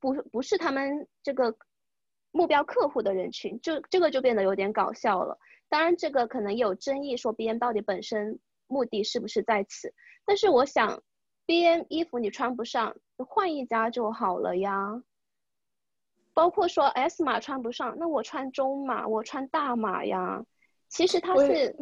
[0.00, 1.56] 不不是他们这个
[2.36, 5.38] 目标客户的人群，就这个就变得有点搞笑了。
[5.68, 9.94] 当然，这个可能有争议，说 B M 到底本身目的是不是在此？
[10.26, 11.00] 但是我想
[11.46, 15.00] ，B M 衣服你穿不上，换一家就好了呀。
[16.32, 20.44] 包括说 S 码穿不上，那我穿中码，我穿大码呀。
[20.88, 21.76] 其实它是，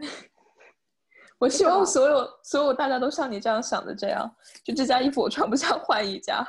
[1.41, 4.31] 我希望所有所有大家都像你这样想的，这样
[4.63, 6.47] 就这家衣服我穿不上，换一家。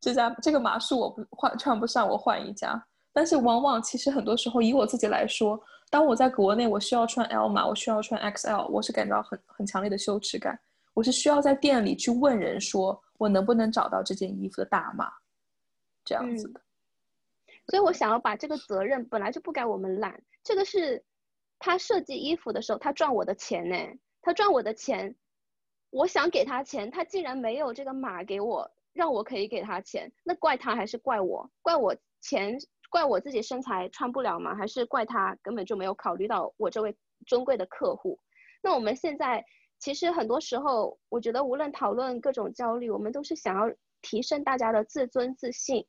[0.00, 2.84] 这家这个码数我不换穿不上，我换一家。
[3.14, 10.58] 但是往往其实很多时候，以我自己来说，当我在国内我需要穿 L 码，我需要穿 XL，我是感到很很强烈的羞耻感。
[10.92, 15.12] 我是需要在店里去问人，说我能不能找到这件衣服的大码，
[16.04, 16.60] 这样子的。
[17.68, 21.02] 所以我想要把这个责任本来就不该我们揽，这个是
[21.60, 23.76] 他设计衣服的时候他赚我的钱呢，
[24.22, 25.14] 他赚我的钱，
[25.90, 28.70] 我想给他钱，他竟然没有这个码给我。
[28.92, 31.50] 让我可以给他钱，那怪他还是怪我？
[31.62, 32.56] 怪我钱，
[32.90, 34.54] 怪我自己身材穿不了吗？
[34.54, 38.18] 还是怪他根本就没有考虑到我这位尊贵的客户？
[38.62, 39.44] 那我们现在
[39.78, 45.84] 其实很多时候，我觉得无论讨论各种焦虑，我们都是想要提升大家的自尊自信，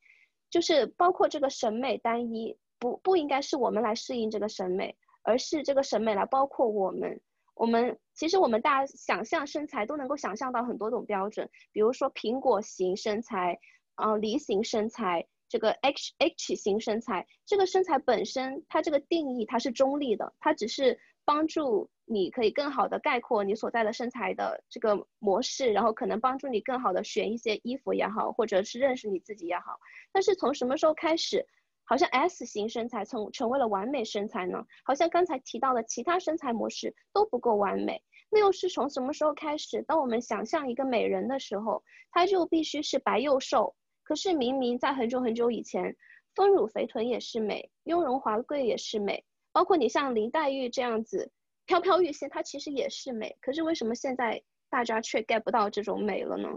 [0.49, 7.21] 就是包括这个审美单一，不不应该是我们来适应这个审美，而是这个审美来包括我们。
[7.53, 13.57] 我们其实我们大家想象身材都能够想象到很多种标准，比如说苹果型身材，
[13.95, 29.79] 呃梨形身材，这个 H H 型身材，这个身材本身它这个定义它是中立的，它只是帮助你可以更好的概括你所在的身材的这个模式，然后可能帮助你更好的选一些衣服也好，或者是认识你自己也好。
[30.11, 31.47] 但是从什么时候开始？
[31.87, 34.65] 好像 S 型身材成成为了完美身材呢？
[34.83, 38.01] 好像刚才提到的其他身材模式都不够完美。
[38.31, 39.83] 那又是从什么时候开始？
[39.83, 43.75] 当我们想象一个美人的时候，她就必须是白又瘦。
[44.05, 45.97] 可是明明在很久很久以前，
[46.33, 49.25] 丰乳肥臀也是美，雍容华贵也是美。
[49.51, 51.29] 包括你像林黛玉这样子
[51.65, 53.37] 飘飘欲仙，她其实也是美。
[53.41, 56.47] 可是为什么现在大家却 get 不到这种美了呢？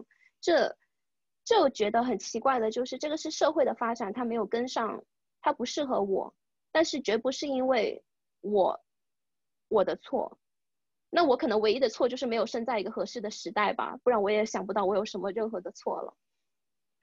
[0.41, 0.77] 这，
[1.45, 5.03] 这觉得很奇怪的，就是这个是社会的发展，它没有跟上。
[5.41, 6.35] 它不适合我，
[6.73, 8.05] 但是绝不是因为
[8.41, 8.79] 我
[9.69, 10.37] 我的错。
[11.11, 16.13] 那我可能唯一的错就是没有生在一个合适的时代吧，不然我也想不到我有什么任何的错了。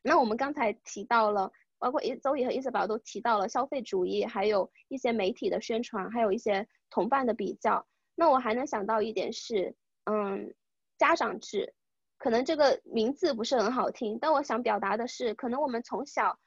[0.08, 7.84] 那我们刚才提到了，包括伊周易和伊斯宝都提到了消费主义，还有一些媒体的宣传，还有一些同伴的比较。
[8.14, 10.54] 那我还能想到一点是，嗯，
[11.00, 11.74] 家长制，
[12.20, 16.38] 可能这个名字不是很好听，但我想表达的是，可能我们从小。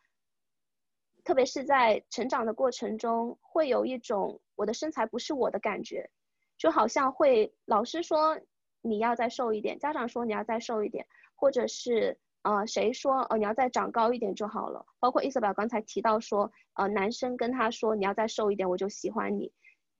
[1.24, 6.08] 特别是在成长的过程中，会有一种我的身材不是我的感觉，
[6.56, 8.40] 就好像会老师说
[8.82, 14.84] 你要再瘦一点，家长说你要再瘦一点，或者是呃谁说哦你要再长高一点就好了。
[15.00, 19.52] 包括伊瑟表刚才提到说，呃男生跟他说你要再瘦一点我就喜欢你，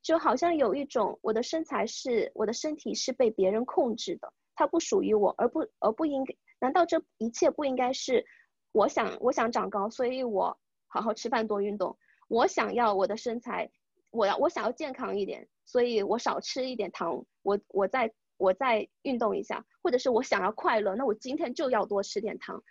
[0.03, 6.35] 就好像有一种我的身材是我的身体是被别人控制的，它不属于我，而不而不应该？
[6.61, 8.24] 难道这一切不应该是
[8.72, 11.96] 我想我想长高，所以我好好吃饭多运动。
[12.29, 13.70] 我想要我的身材，
[14.11, 17.24] 我要我想要健康一点，所以我少吃一点糖。
[17.42, 22.62] 我我再我再运动一下，或者是我想要快乐，那我今天就要多吃点糖。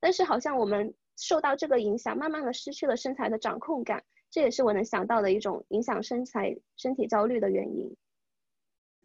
[0.00, 7.94] 但是好像我们受到这个影响，慢慢的失去了身材的掌控感，这也是我能想到的一种影响身材身体焦虑的原因。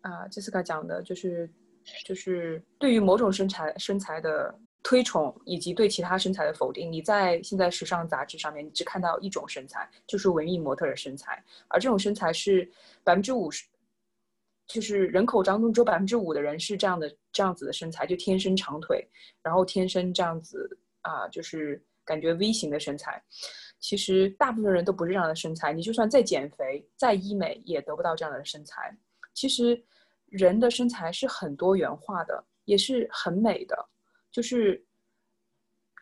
[0.01, 1.49] 啊，Jessica 讲的就是，
[2.06, 6.89] 就是对于某种身材身材的推崇，以及对其他身材的否定。
[6.91, 12.71] 你在现在时尚杂志上面，你只看到一种身材，就是文艺模特的身材，而这种身材是
[13.04, 13.65] 百分之五十，
[14.67, 19.08] 就是人口当中只有百分之五的人是这样的这样子的身材，就天生长腿，
[19.41, 20.69] 然后天生这样子
[21.01, 23.23] 啊，就是感觉 V 型的身材。
[23.80, 28.95] 其实大部分人都不是这样的身材，你就算再减肥、再医美，也得不到这样的身材。
[29.34, 29.84] 其实。
[30.32, 33.78] 人的身材是很多元化的，也是很美的，
[34.32, 34.84] 就是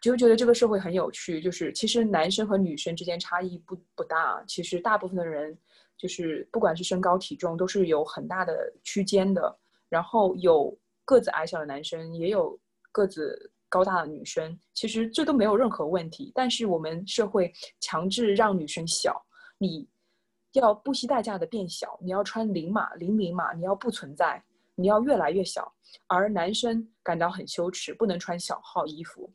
[0.02, 1.40] 就觉得这个社会很有趣。
[1.42, 5.56] 就是其实男生和女生之间差异不不大，其实大部分的人
[6.04, 9.58] 就是不管是身高体重都是有很大的区间的。
[9.88, 12.60] 然后有个子矮小的男生，也有
[12.92, 16.34] 个子高大的女生，其实这都没有任何问题。
[16.36, 19.26] 但是我们社会强制让女生小，
[19.58, 19.88] 你。
[20.54, 24.40] 要不惜代价的变小，你要穿零码、零零码，你要不存在，
[24.76, 25.74] 你要越来越小。
[26.06, 29.34] 而男生感到很羞耻，不能穿小号衣服。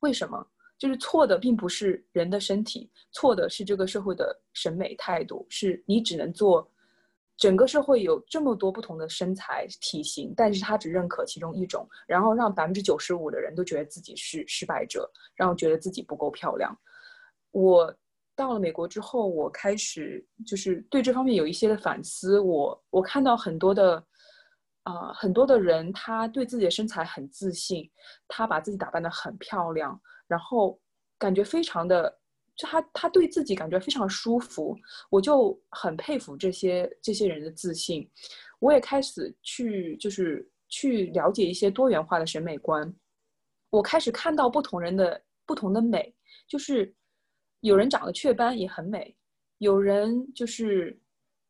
[0.00, 0.46] 为什么？
[0.78, 5.46] 就是错的并不是人的身体，错的是这个社会的审美态度。
[5.50, 6.70] 是你只能做，
[7.36, 16.74] 整个社会有这么多不同的身材体型，但是他只认可其中一种，然后让百分之九十五的人都觉得自己是失败者，然后觉得自己不够漂亮。
[17.50, 17.94] 我。
[18.38, 22.38] 到了美国之后，我开始就是对这方面有一些的反思。
[22.38, 23.96] 我我看到很多的，
[24.84, 27.90] 啊，很多的人，他对自己的身材很自信，
[28.28, 30.78] 他把自己打扮得很漂亮，然后
[31.18, 32.08] 感觉非常的，
[32.54, 34.76] 就他他对自己感觉非常舒服。
[35.10, 38.08] 我就很佩服这些这些人的自信。
[38.60, 42.94] 我也开始去就是去了解一些多元化的审美观。
[43.70, 46.14] 我开始看到不同人的不同的美，
[46.46, 46.94] 就是。
[47.62, 49.16] 有人长得雀斑也很美，
[49.58, 50.96] 有人就是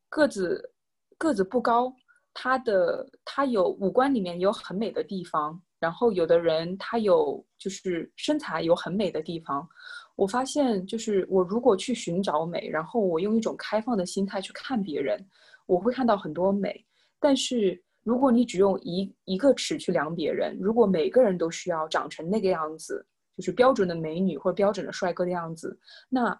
[0.09, 0.73] 个子
[1.19, 1.93] 个子不高，
[2.33, 9.67] 他的他有五官里面有很美的地方，然后有的人他有就是身材有很美的地方。
[10.15, 15.19] 我发现就是我如果去寻找美，然后我用一种开放的心态去看别人，
[15.65, 16.85] 我会看到很多美。
[17.19, 23.05] 但是如果你只用一一个尺去量别人，如果每个人都需要长成那个样子。
[23.37, 26.37] 就是标准的美女或者标准的帅哥的样子，那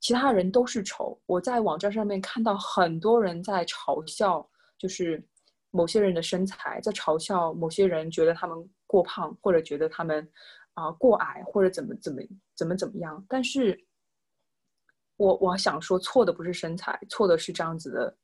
[0.00, 1.20] 其他人都是丑。
[1.26, 5.22] 我在网站上面看到很多人在嘲笑，就是
[5.72, 8.56] 某些人的身材，在嘲笑某些人，觉得他们
[8.86, 10.26] 过胖，或者觉得他们
[10.74, 12.22] 啊过矮，或者怎么怎么
[12.54, 13.26] 怎么怎么样。
[13.28, 13.76] 但是，
[15.16, 18.16] 我我想说，错的不是身材，错的是这样子的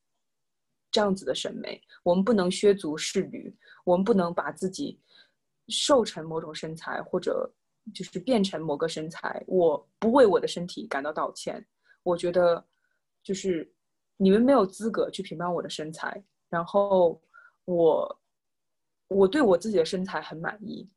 [0.93, 1.83] 这样子的审美。
[2.05, 3.53] 我们不能削足适履，
[3.85, 5.01] 我们不能把自己
[5.67, 7.53] 瘦成某种身材，或者。
[7.95, 11.67] 就是变成某个身材，我不为我的身体感到道歉。
[12.03, 12.63] 我觉得，
[13.23, 13.67] 就是
[14.19, 16.23] 你们没有资格去评判我的身材。
[16.51, 17.19] 然后
[17.69, 18.21] 我，
[19.09, 20.89] 我对我自己的身材很满意。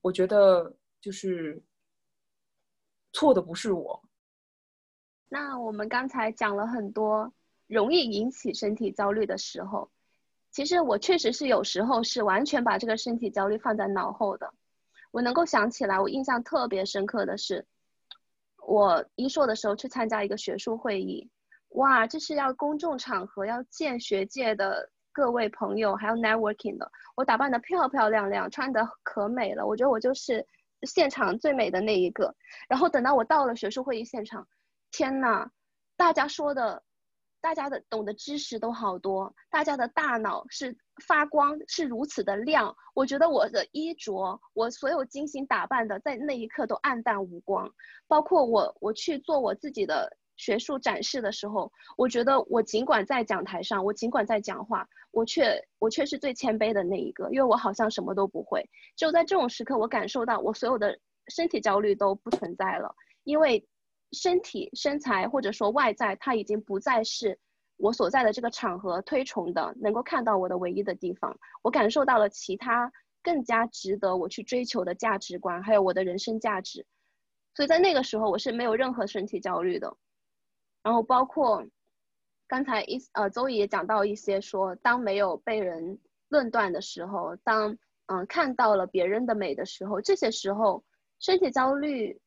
[0.00, 1.62] 我觉得就是
[3.12, 4.02] 错的不是我。
[5.28, 7.32] 那我们刚才讲了很多
[7.68, 9.88] 容易引起身体焦虑的时候，
[10.50, 14.52] 其实我确实是有时候是完全把这个身体焦虑放在脑后的。
[15.12, 17.64] 我能够想起来，我印象特别深刻的是，
[18.66, 21.30] 我一硕的时候去参加一个学术会议，
[21.68, 30.46] 哇，这是要公众场合要见学界的各位朋友，还有 networking 的，我打扮的漂漂亮亮，穿的可美了，我觉得我就是
[30.82, 32.34] 现场最美的那一个。
[32.68, 34.46] 然后等到我到了学术会议现场，
[34.90, 35.50] 天呐，
[35.96, 36.82] 大家说的。
[37.42, 40.76] 大家的懂的知识都好多，大家的大脑是
[41.06, 42.76] 发光，是如此的亮。
[42.92, 47.66] 我觉得我的衣着，我所有精心打扮的，在那一刻都暗淡无光。
[48.06, 58.64] 包括我，我去做我自己的学术展示的时候，我觉得我尽管在讲台上，我尽管在讲话，我却我却是最谦卑的那一个，因为我好像什么都不会。
[58.96, 63.64] 只有在这种时刻，我感受到我所有的身体焦虑都不存在了，因为。
[64.12, 67.38] 身体身材或者说外在，它已经不再是
[67.76, 71.38] 我所在的这个场合推崇的，能够看到我的唯一的地方。
[71.62, 72.90] 我感受到了其他
[73.22, 76.84] 更加值得我去追求的价值观，还有我的人生价值。
[77.54, 79.96] 所以在那个时候，我是没有任何身体焦虑的。
[80.82, 81.64] 然后包括
[82.48, 87.76] 刚才一呃，周也讲到一些说，当没有被人论断的时候，当
[88.06, 90.82] 嗯看到了别人的美的时候，这些时候
[91.18, 92.20] 身体焦虑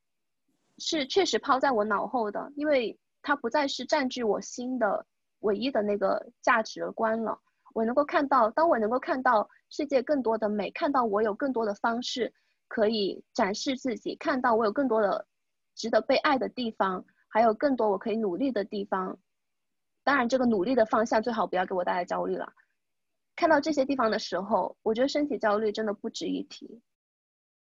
[0.78, 5.06] 是确实抛在我脑后的，因为它不再是占据我心的
[5.40, 7.40] 唯一的那个价值观了。
[7.74, 12.32] 我能够看到，当我能够看到世界更多的美，看到我有更多的方式
[12.68, 15.26] 可以展示自己，看到我有更多的
[15.76, 17.04] 值得被爱的地方，
[17.34, 19.18] 还有更多我可以努力的地方。
[20.04, 22.48] 当然，这个努力的方向最好不要给我带来焦虑了。
[23.36, 26.80] 看到这些地方的时候，我觉得身体焦虑真的不值一提。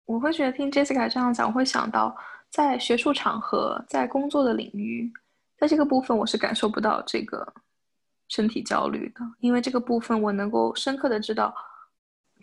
[0.05, 2.17] 我会觉得听 Jessica 这样讲，我会想到
[2.51, 5.13] 在学术场合、在工作的领域，
[5.57, 7.47] 在这个部分我是感受不到这个
[8.27, 11.55] 身体焦虑的，因为这个部分我能够深刻的知道，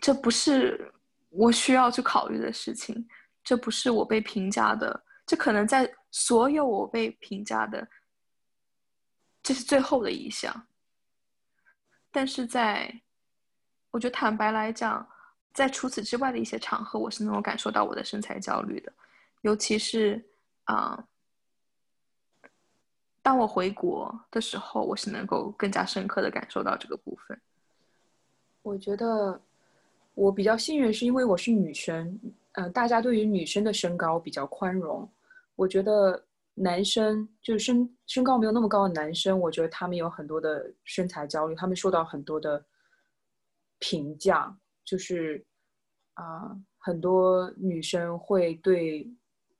[0.00, 0.90] 这不是
[1.28, 3.06] 我需要去考虑的事情，
[3.44, 7.88] 这不是我被评价的，这可能在所有我被评价的。
[9.42, 10.66] 这是最后的一项，
[12.10, 13.00] 但是在，
[13.90, 15.08] 我觉得坦白来讲，
[15.54, 18.92] 在除此之外的一些场合，我是能够感受到我的身材焦虑的，
[19.40, 20.22] 尤其是
[20.64, 21.02] 啊，
[23.22, 27.40] 当我回国的时候，我是能够更加深刻的感受到这个部分。
[28.60, 29.40] 我觉得
[30.12, 32.20] 我比较幸运，是因为我是女生，
[32.52, 35.10] 呃，大家对于女生的身高比较宽容，
[35.60, 36.26] 我觉得。
[36.54, 42.62] 男生就是身身高没有那么高的男生，我觉得他们有很多的身材焦虑，他们受到很多的
[43.78, 44.54] 评价，
[44.84, 45.42] 就是
[46.14, 49.08] 啊，很多女生会对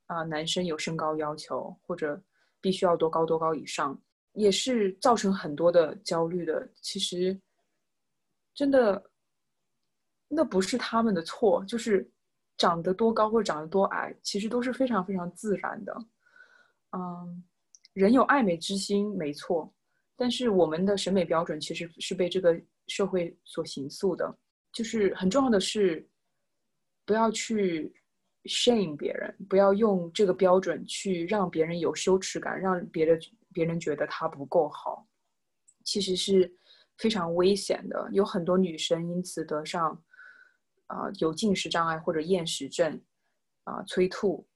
[0.07, 2.21] 啊男生有身高要求，或者
[2.61, 3.99] 必须要多高多高以上，
[4.33, 6.69] 也是造成很多的焦虑的。
[6.83, 7.41] 其实
[8.53, 9.03] 真的
[10.29, 12.11] 那不是他们的错，就是
[12.61, 15.97] 长得多高或者长得多矮，其实都是非常非常自然的。
[16.95, 17.43] 嗯，
[17.95, 19.73] 人有爱美之心，没错，
[20.15, 24.39] 但是我们的审美标准其实是被这个社会所形塑的。
[24.75, 26.07] 就是很重要的是，
[27.07, 27.91] 不要去
[28.45, 33.19] shame 别人，不要用这个标准去让别人有羞耻感，让别人
[33.55, 35.09] 别人觉得他不够好，
[35.83, 36.55] 其实是
[36.99, 38.07] 非常危险的。
[38.13, 39.99] 有很多女生因此得上
[40.91, 43.01] 啊有进食障碍或者厌食症
[43.65, 44.47] 啊催吐。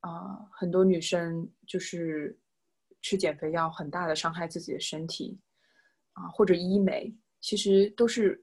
[0.00, 2.38] 啊，很多女生就是
[3.02, 5.36] 吃减肥药，很大的伤害自己的身体，
[6.12, 8.40] 啊，或者医美，其实都是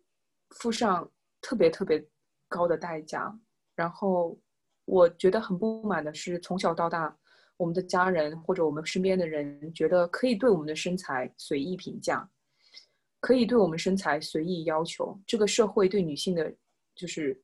[0.49, 1.09] 付上
[1.39, 2.05] 特别特别
[2.49, 3.33] 高的代价。
[3.75, 4.37] 然后
[4.83, 7.17] 我觉得很不满的是，从小到大，
[7.55, 12.29] 我们的家人或者我们身边的人觉得可以对我们的身材随意评价，
[13.21, 15.17] 可以对我们身材随意要求。
[15.25, 16.53] 这个社会对女性的，
[16.95, 17.41] 就是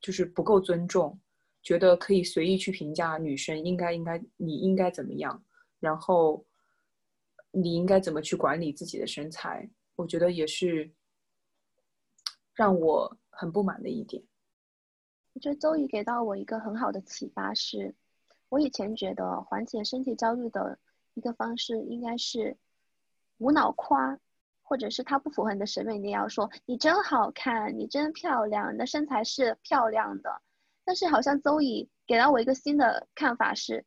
[0.00, 1.18] 就是不够尊重。
[1.62, 5.44] 觉得可以随意去评价女生应该应该你应该怎么样，
[5.78, 6.46] 然后
[7.50, 9.68] 你应该怎么去管理自己的身材？
[9.96, 10.90] 我觉得也是
[12.54, 14.22] 让我很不满的一点。
[15.34, 17.94] 我觉得周瑜给到我一个很好的启发是，
[18.48, 20.78] 我以前觉得缓解身体焦虑的
[21.12, 22.56] 一个方式应该是
[23.36, 24.18] 无脑夸，
[24.70, 30.40] 或者是他不符合你的审美，你也要说你真好看，你真漂亮，你的身材是漂亮的。
[30.84, 33.84] 但是好像周乙给了我一个新的看法是，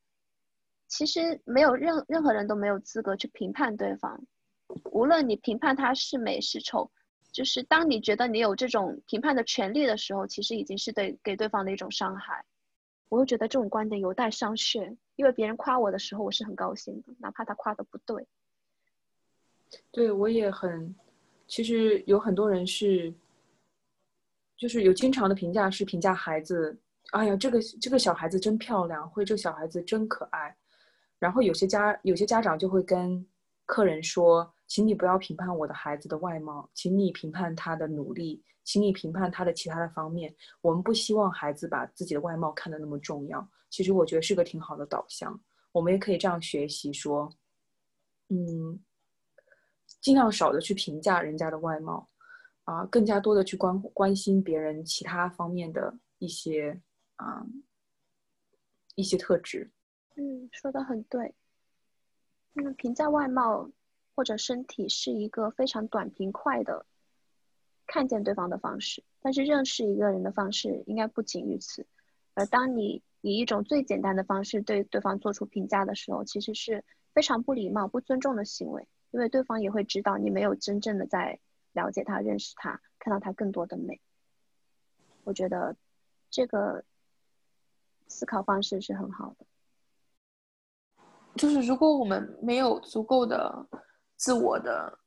[0.89, 4.21] 其实没有任任何人都没有资格去评判对方，
[4.91, 6.91] 无论你评判他是美是丑，
[7.31, 12.43] 就是当你觉得你有这种评判的权利的时候，其实已经是对给对方的一种伤害。
[13.07, 18.27] 我又觉得这种观点有待商榷，因为别人夸我的时候，我是很高兴的，哪怕他夸的不对。
[19.91, 20.95] 对我也很，
[21.47, 23.13] 其实有很多人是，
[24.57, 26.77] 就是有经常的评价是评价孩子。
[27.11, 30.55] 哎呀，这个这个小孩子真漂亮，或者这个小孩子真可爱。
[31.19, 33.25] 然后有些家有些家长就会跟
[33.65, 40.33] 客人说：“请你不要评判我的孩子的外貌，请你评判他的努力，请你评判他的其他的方面。
[40.61, 45.39] 我们不希望孩子把自己的外貌看得那么重要。”其实我觉得是个挺好的导向。
[45.71, 47.31] 我们也可以这样学习说
[48.29, 48.79] ：“嗯，
[50.03, 52.07] 尽量少的去评价人家的外貌，
[52.65, 56.79] 啊，更加多的去关关心别人其他方面的一些。”
[57.15, 57.45] 啊，
[58.95, 59.71] 一些特质，
[60.15, 61.35] 嗯，说的很对。
[62.53, 63.69] 那嗯，评价外貌
[64.15, 66.85] 或者身体是一个非常短平快的
[67.85, 71.85] 看见对方的方式，但是认识一个人的方式应该不仅于此。
[72.33, 76.83] 而当你以一种最简单的方式对对方做出评价的时候，其实是
[77.13, 81.39] 非常不礼貌、不尊重的行为，因为对方也会知道你没有真正的在
[81.71, 84.01] 了解他、认识他、看到他更多的美。
[85.23, 85.75] 我觉得
[86.29, 86.83] 这个。
[88.05, 89.45] 思考方式是很好的，
[91.35, 93.65] 就是如果我们没有足够的
[94.17, 94.99] 自我的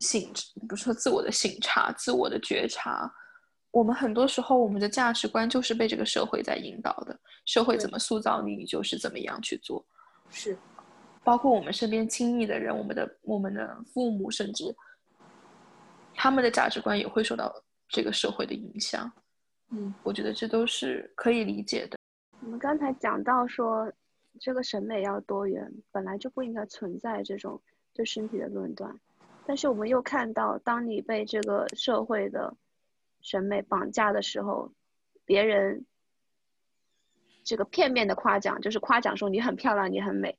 [0.00, 0.30] 醒，
[0.68, 3.10] 不是说自我的醒察、自我的觉察。
[3.70, 7.18] 我们很多时候，我们的价值观就是被这个社会在引导的。
[7.46, 9.82] 社会怎么塑造你，你就是怎么样去做。
[10.28, 10.58] 是，
[11.22, 14.74] 包括我们身边亲密的人，我们的我们的父母，甚至
[16.14, 17.52] 他们的价值观也会受到
[17.88, 19.10] 这个社会的影响。
[19.70, 21.98] 嗯，我觉得这都是可以理解的。
[22.40, 23.92] 我们刚才讲到说，
[24.40, 27.60] 这个审美要多元，本来就不应该存在这种
[27.92, 28.98] 对身体的论断。
[29.46, 32.54] 但是我们又看到，当你被这个社会的
[33.20, 34.72] 审美绑架的时候，
[35.24, 35.84] 别人
[37.44, 40.36] 这个片面的夸奖，就是夸奖说你很漂亮，你很美，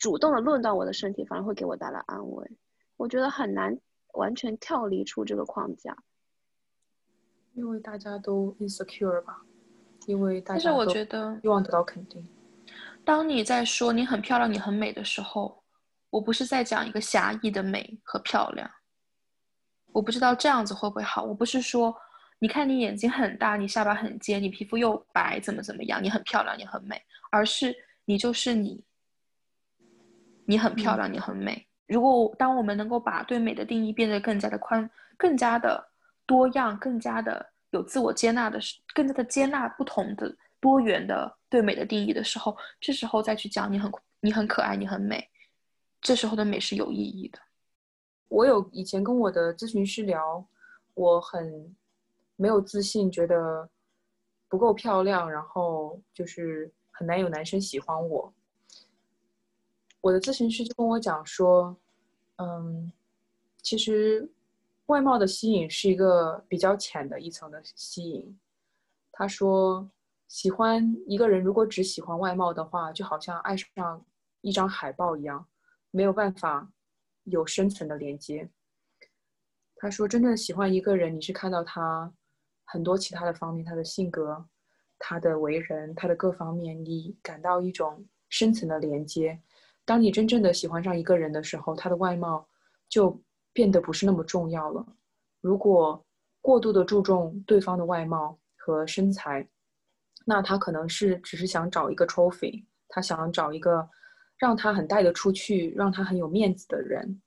[0.00, 2.50] 主动的论断我的身体，反而会给我带来安慰。
[2.96, 3.78] 我觉得很难
[4.14, 5.96] 完全跳离出这个框架，
[7.52, 9.42] 因为大家都 insecure 吧，
[10.06, 12.26] 因为大家但是家我觉得希望得到肯定。
[13.04, 15.62] 当你在说你很漂亮、你很美的时候，
[16.08, 18.68] 我不是在讲一个狭义的美和漂亮。
[19.92, 21.24] 我不知道这样子会不会好。
[21.24, 21.94] 我不是说，
[22.38, 27.74] 你看你眼睛很大，你下巴很尖，你皮肤又白，怎么怎么样，你很漂亮，你很美，而是
[28.06, 28.82] 你就是你，
[30.50, 31.64] 你很漂亮，你很美。
[31.86, 35.88] 如果当我们能够把对美的定义变得更加的宽、更加的
[36.26, 45.24] 多样、更加的有自我接纳的时，更加的接纳不同的多元的对美的定义的时候，这时候再去讲你很你很可爱，你很美，
[46.00, 47.38] 这时候的美是有意义的。
[48.26, 50.44] 我有以前跟我的咨询师聊，
[50.94, 51.76] 我很
[52.34, 53.70] 没有自信，觉得
[54.48, 58.34] 不够漂亮，然后就是很难有男生喜欢我。
[60.00, 61.76] 我的咨询师就跟我讲说，
[62.36, 62.90] 嗯，
[63.62, 64.30] 其实
[64.86, 68.38] 外貌的吸引是一个比较浅的一层的吸引。
[69.12, 69.90] 他说，
[70.26, 74.04] 喜欢一个人如果只喜欢外貌的话，就好像爱上
[74.40, 75.46] 一张海报一样，
[75.90, 76.72] 没有办法
[77.24, 78.48] 有深层的连接。
[79.76, 82.10] 他说，真正喜欢一个人，你是看到他
[82.64, 84.46] 很多其他的方面，他的性格、
[84.98, 89.38] 他的为人、他的各方面，你感到一种深层的连接。
[89.90, 92.48] 当你真正的喜欢上一个人的时候，他的外貌
[92.88, 93.20] 就
[93.52, 94.86] 变得不是那么重要了。
[95.40, 96.06] 如果
[96.40, 99.44] 过度的注重对方的外貌和身材，
[100.24, 103.84] 那他可能是只是想找一个 trophy，他想找一个
[104.38, 107.20] 让他很带得出去、让他很有面子的人，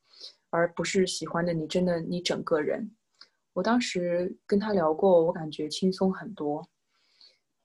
[0.50, 2.90] 而不是喜欢的你真的你整个人。
[3.52, 6.66] 我当时跟他聊过，我感觉轻松很多。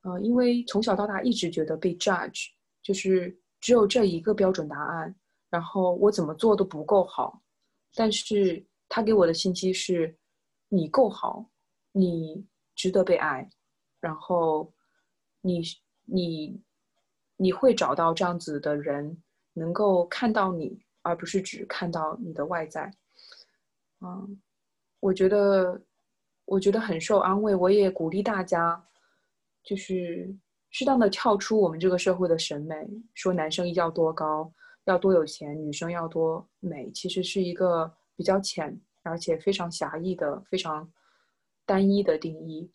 [0.03, 2.49] 呃，因为从小到大一直觉得被 judge，
[2.83, 3.39] 就是。
[3.61, 5.15] 只有这一个标准答案，
[5.51, 7.43] 然后我怎么做都不够好。
[7.95, 10.17] 但是他给我的信息是：
[10.69, 11.45] 你够好，
[11.93, 13.49] 你值得被爱，
[14.01, 14.73] 然后
[15.41, 15.63] 你
[16.05, 16.63] 你
[17.37, 19.21] 你会找到这样子的人，
[19.53, 22.93] 能够看到你，而不是只看到你的外在。
[24.01, 24.41] 嗯，
[25.01, 25.83] 我觉得
[26.45, 27.55] 我觉得很受安慰。
[27.55, 28.87] 我也鼓励大家，
[29.65, 30.37] 就是。
[30.71, 32.77] 适当的跳出我们这个社会的审美，
[33.15, 34.53] 说男生要多高，
[34.85, 40.87] 要多有钱，女生要多美，其实是一个比较浅而且非常狭义的、非常
[41.65, 42.71] 单一的定义。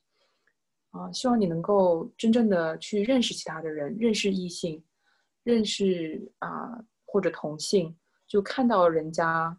[0.90, 4.84] 啊，希望你能够真正的去认识其他的人，认识异性，
[5.44, 7.96] 认识啊或者同性，
[8.28, 9.56] 就看到人家，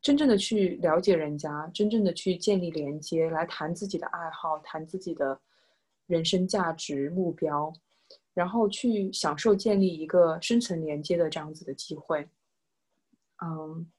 [0.00, 5.40] 真正的去了解人家，真正的去建立连接，来谈自己的爱好，谈自己的。
[6.12, 7.72] 人生价值目标，
[8.34, 12.28] 然后去享受建立一个深层连接的这样子的机会，
[13.42, 13.90] 嗯，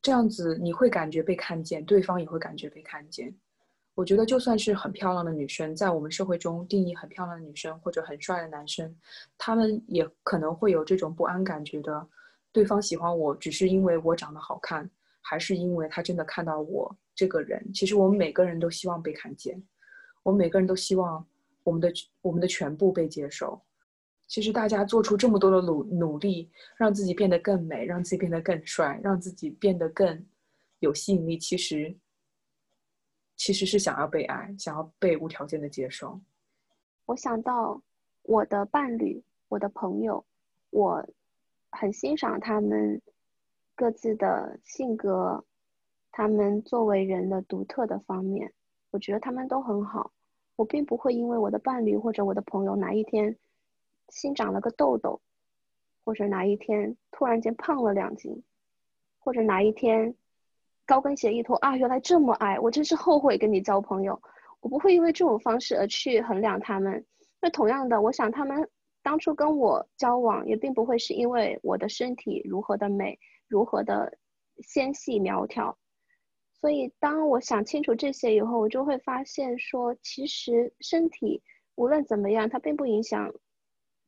[0.00, 3.32] 这样子你会感觉被看见，对方也会感觉被看见。
[3.94, 8.92] 我觉得就算是很漂亮的女生，在我们社会中定义很漂亮的女生或者很帅的男生，
[9.38, 12.08] 他们也可能会有这种不安感觉的。
[12.50, 17.72] 对方喜欢我，只是因为我长得好看，还是因为他真的看到我这个人？
[17.72, 19.62] 其实我们每个人都希望被看见。
[20.22, 21.26] 我们每个人都希望
[21.64, 23.60] 我们的我们的全部被接受。
[24.28, 30.24] 其实大家做出这么多的努努力，让自己变得更美，让自己变得更帅，让自己变得更
[30.78, 31.94] 有吸引力，其实
[33.36, 36.18] 其实是想要被爱，想要被无条件的接受。
[37.04, 37.82] 我想到
[38.22, 40.24] 我的伴侣，我的朋友，
[40.70, 41.06] 我
[41.70, 43.02] 很欣赏他们
[43.74, 45.44] 各自的性格，
[46.10, 48.50] 他们作为人的独特的方面。
[48.92, 50.12] 我觉得他们都很好，
[50.54, 53.36] 我并不会因为我的伴侣或者我的朋友哪一天
[54.10, 55.20] 新长了个痘痘，
[56.04, 58.44] 或者哪一天突然间胖了两斤，
[59.18, 60.14] 或者哪一天
[60.84, 64.20] 高跟鞋一脱啊，原来这么矮，我真是后悔跟你交朋友。
[64.60, 67.04] 我不会因为这种方式而去衡量他们。
[67.40, 68.68] 那同样的，我想他们
[69.02, 73.18] 当初跟我交往也并不会是因为我的身体如何的美，
[73.48, 74.18] 如何的
[74.58, 75.78] 纤细苗条。
[76.62, 81.42] 所以，当我想清楚这些以后，我就会发现说，其实身体
[81.74, 83.34] 无论怎么样，它并不影响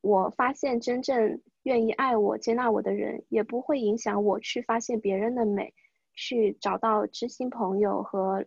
[0.03, 5.75] 我发现真正愿意爱我、接纳我的人，也不会影响我去发现别人的美，
[6.15, 8.45] 去找到知心朋友和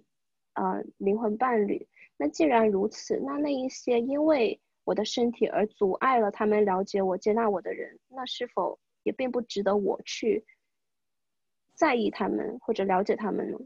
[0.53, 1.85] 呃灵魂伴侣。
[2.15, 10.45] 那既然如此，那那一些因为我的身体而阻碍了他们了解我、接纳我的人，那是否也并不值得我去
[11.73, 13.57] 在意他们或者了解他们呢？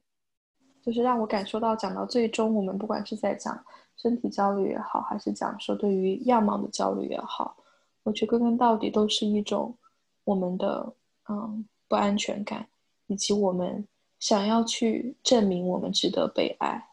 [0.83, 3.63] 就是让我感受到，讲到最终，我们不管是在讲
[3.97, 7.55] 身体焦虑也好，还是讲说对于样貌的焦虑也好，
[8.01, 9.77] 我觉得归根到底都是一种
[10.23, 10.91] 我们的
[11.29, 12.67] 嗯不安全感，
[13.05, 13.87] 以及我们
[14.19, 16.89] 想要去证明我们值得被爱，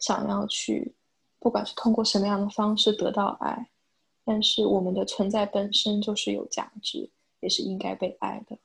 [0.00, 0.92] 想要去
[1.38, 3.68] 不管是通过什么样的方式得到爱，
[4.24, 7.08] 但是我们的存在本身就是有价值，
[7.38, 8.58] 也是应该被爱的。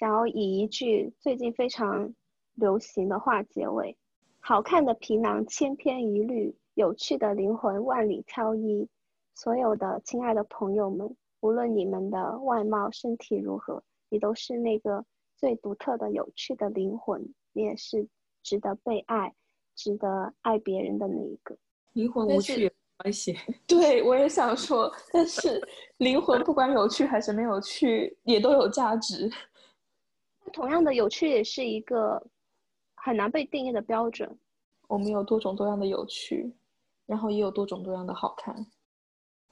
[0.00, 2.12] 想要以一句最近非常。
[2.54, 3.96] 流行的话结尾，
[4.40, 8.86] 好看的皮囊千篇一律，有趣的灵魂万里挑一。
[9.34, 15.02] 所有的亲爱的朋友们，无论你们的外貌、身体如何，你都是那个
[15.36, 18.06] 最独特的、有趣的灵魂，你也是
[18.42, 19.34] 值得被爱、
[19.74, 21.56] 值得爱别人的那一个。
[21.94, 23.34] 灵魂无趣有关系？
[23.66, 25.60] 对，我也想说，但是
[25.96, 29.30] 灵魂不管有趣还是没有趣，也都有价值。
[30.52, 32.22] 同样的，有趣也是一个。
[33.04, 34.30] 很难被定义的标准。
[34.86, 36.54] 我们有多种多样的有趣，
[37.04, 38.64] 然后也有多种多样的好看。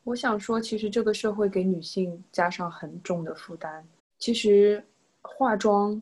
[0.05, 3.85] 我想说，其实这个社会给女性加上很重的负担。
[4.19, 4.85] 其实，
[5.21, 6.01] 化妆，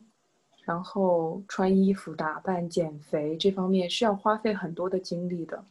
[0.63, 5.63] 然后穿衣服、打扮、减肥这方面是要花费很多的精力的。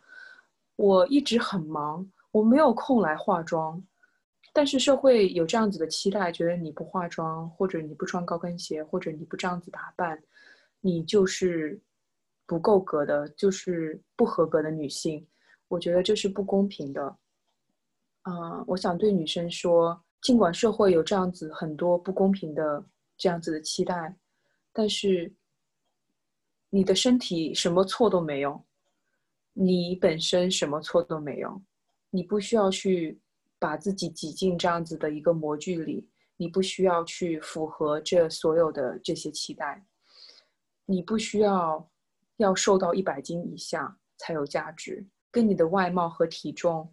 [0.74, 3.80] 我一直很忙，我没有空来化妆。
[4.52, 10.20] 但是社会有这样子的期待，觉得你不化妆，或者你不穿高跟鞋，或者你不这样子打扮。
[10.80, 11.80] 你就是
[12.46, 15.26] 不够格的，就是不合格的女性，
[15.68, 17.16] 我觉得这是不公平的。
[18.22, 22.84] 嗯，我想对女生说，尽管社会有这样子很多不公平的
[23.16, 24.14] 这样子的期待，
[24.72, 25.32] 但是
[26.70, 28.62] 你的身体什么错都没有，
[29.54, 31.60] 你本身什么错都没有，
[32.10, 33.18] 你不需要去
[33.58, 39.84] 把自己挤进这样子的一个模具里，你不需要去符合这所有的这些期待。
[40.90, 41.86] 你不需要
[42.38, 46.90] 要瘦到一百斤以下才有价值，跟你的外貌和体重，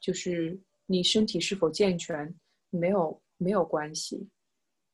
[0.00, 2.34] 就是你身体是否健全
[2.70, 4.28] 没有没有关系。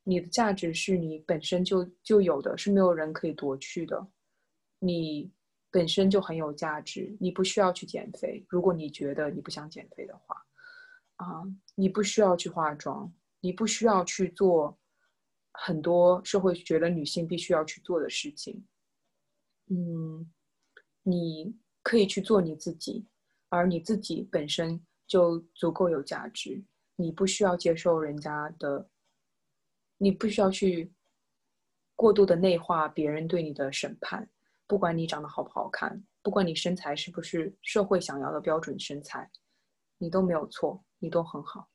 [0.05, 4.07] 你的价值是你本身就就有的，是没有人可以夺去的。
[4.79, 5.33] 你
[5.71, 8.45] 本身就很有价值，你不需要去减肥。
[8.51, 10.37] 如果你觉得你不想减肥的话，
[11.17, 11.43] 啊，
[11.75, 14.79] 你不需要去化妆，你不需要去做。
[15.53, 18.65] 很多社会觉得女性必须要去做的事情，
[19.69, 20.31] 嗯，
[21.03, 23.07] 你可以去做你自己，
[23.49, 26.63] 而你自己本身就足够有价值，
[26.97, 28.89] 你不需要接受人家的，
[29.99, 30.93] 你不需要去
[31.95, 34.29] 过度的内化别人对你的审判。
[34.67, 39.31] 不管你长得好不好看，不管你身材是不是社会想要的标准身材，
[39.99, 41.69] 你都没有错，你都很好。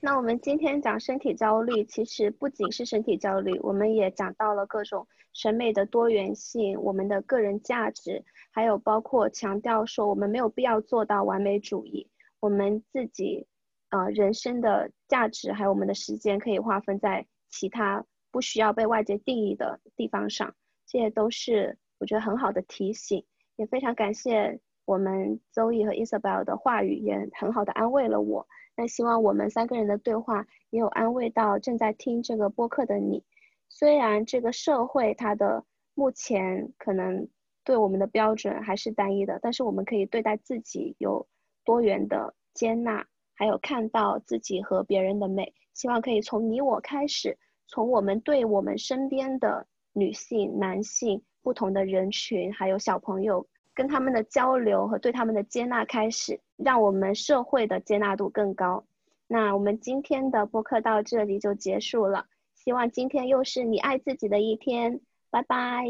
[0.00, 13.48] 那我们今天讲身体焦虑，其实不仅是身体焦虑，我们也讲到了各种审美的多元性，我们的个人价值，还有包括强调说我们没有必要做到完美主义，我们自己，
[13.90, 20.54] 呃，人生的价值还有我们的时间可以划分在其他不需要被外界定义的地方上，
[20.86, 23.24] 这些都是我觉得很好的提醒，
[23.56, 28.46] 也非常感谢我们周易和 Isabel 的话语，也很好的安慰了我。
[28.78, 33.24] 那希望我们三个人的对话也有安慰到正在听这个播客的你。
[33.68, 35.64] 虽然这个社会它的
[35.94, 37.26] 目前可能
[37.64, 41.26] 对我们的标准还是单一的，但是我们可以对待自己有
[41.64, 43.04] 多元的接纳，
[43.34, 45.52] 还有看到自己和别人的美。
[45.74, 53.44] 希望可以从你我开始，从我们对我们身边的女性、男性、不同的人群，还有小朋友。
[53.78, 58.82] 跟他们的交流和对他们的接纳开始，让我们社会的接纳度更高。
[59.28, 62.26] 那我们今天的播客到这里就结束了，
[62.56, 65.00] 希望今天又是你爱自己的一天。
[65.30, 65.84] 拜拜，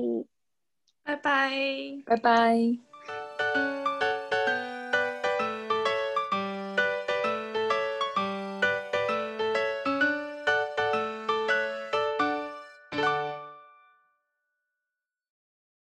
[1.02, 1.50] 拜拜，
[2.04, 2.87] 拜拜。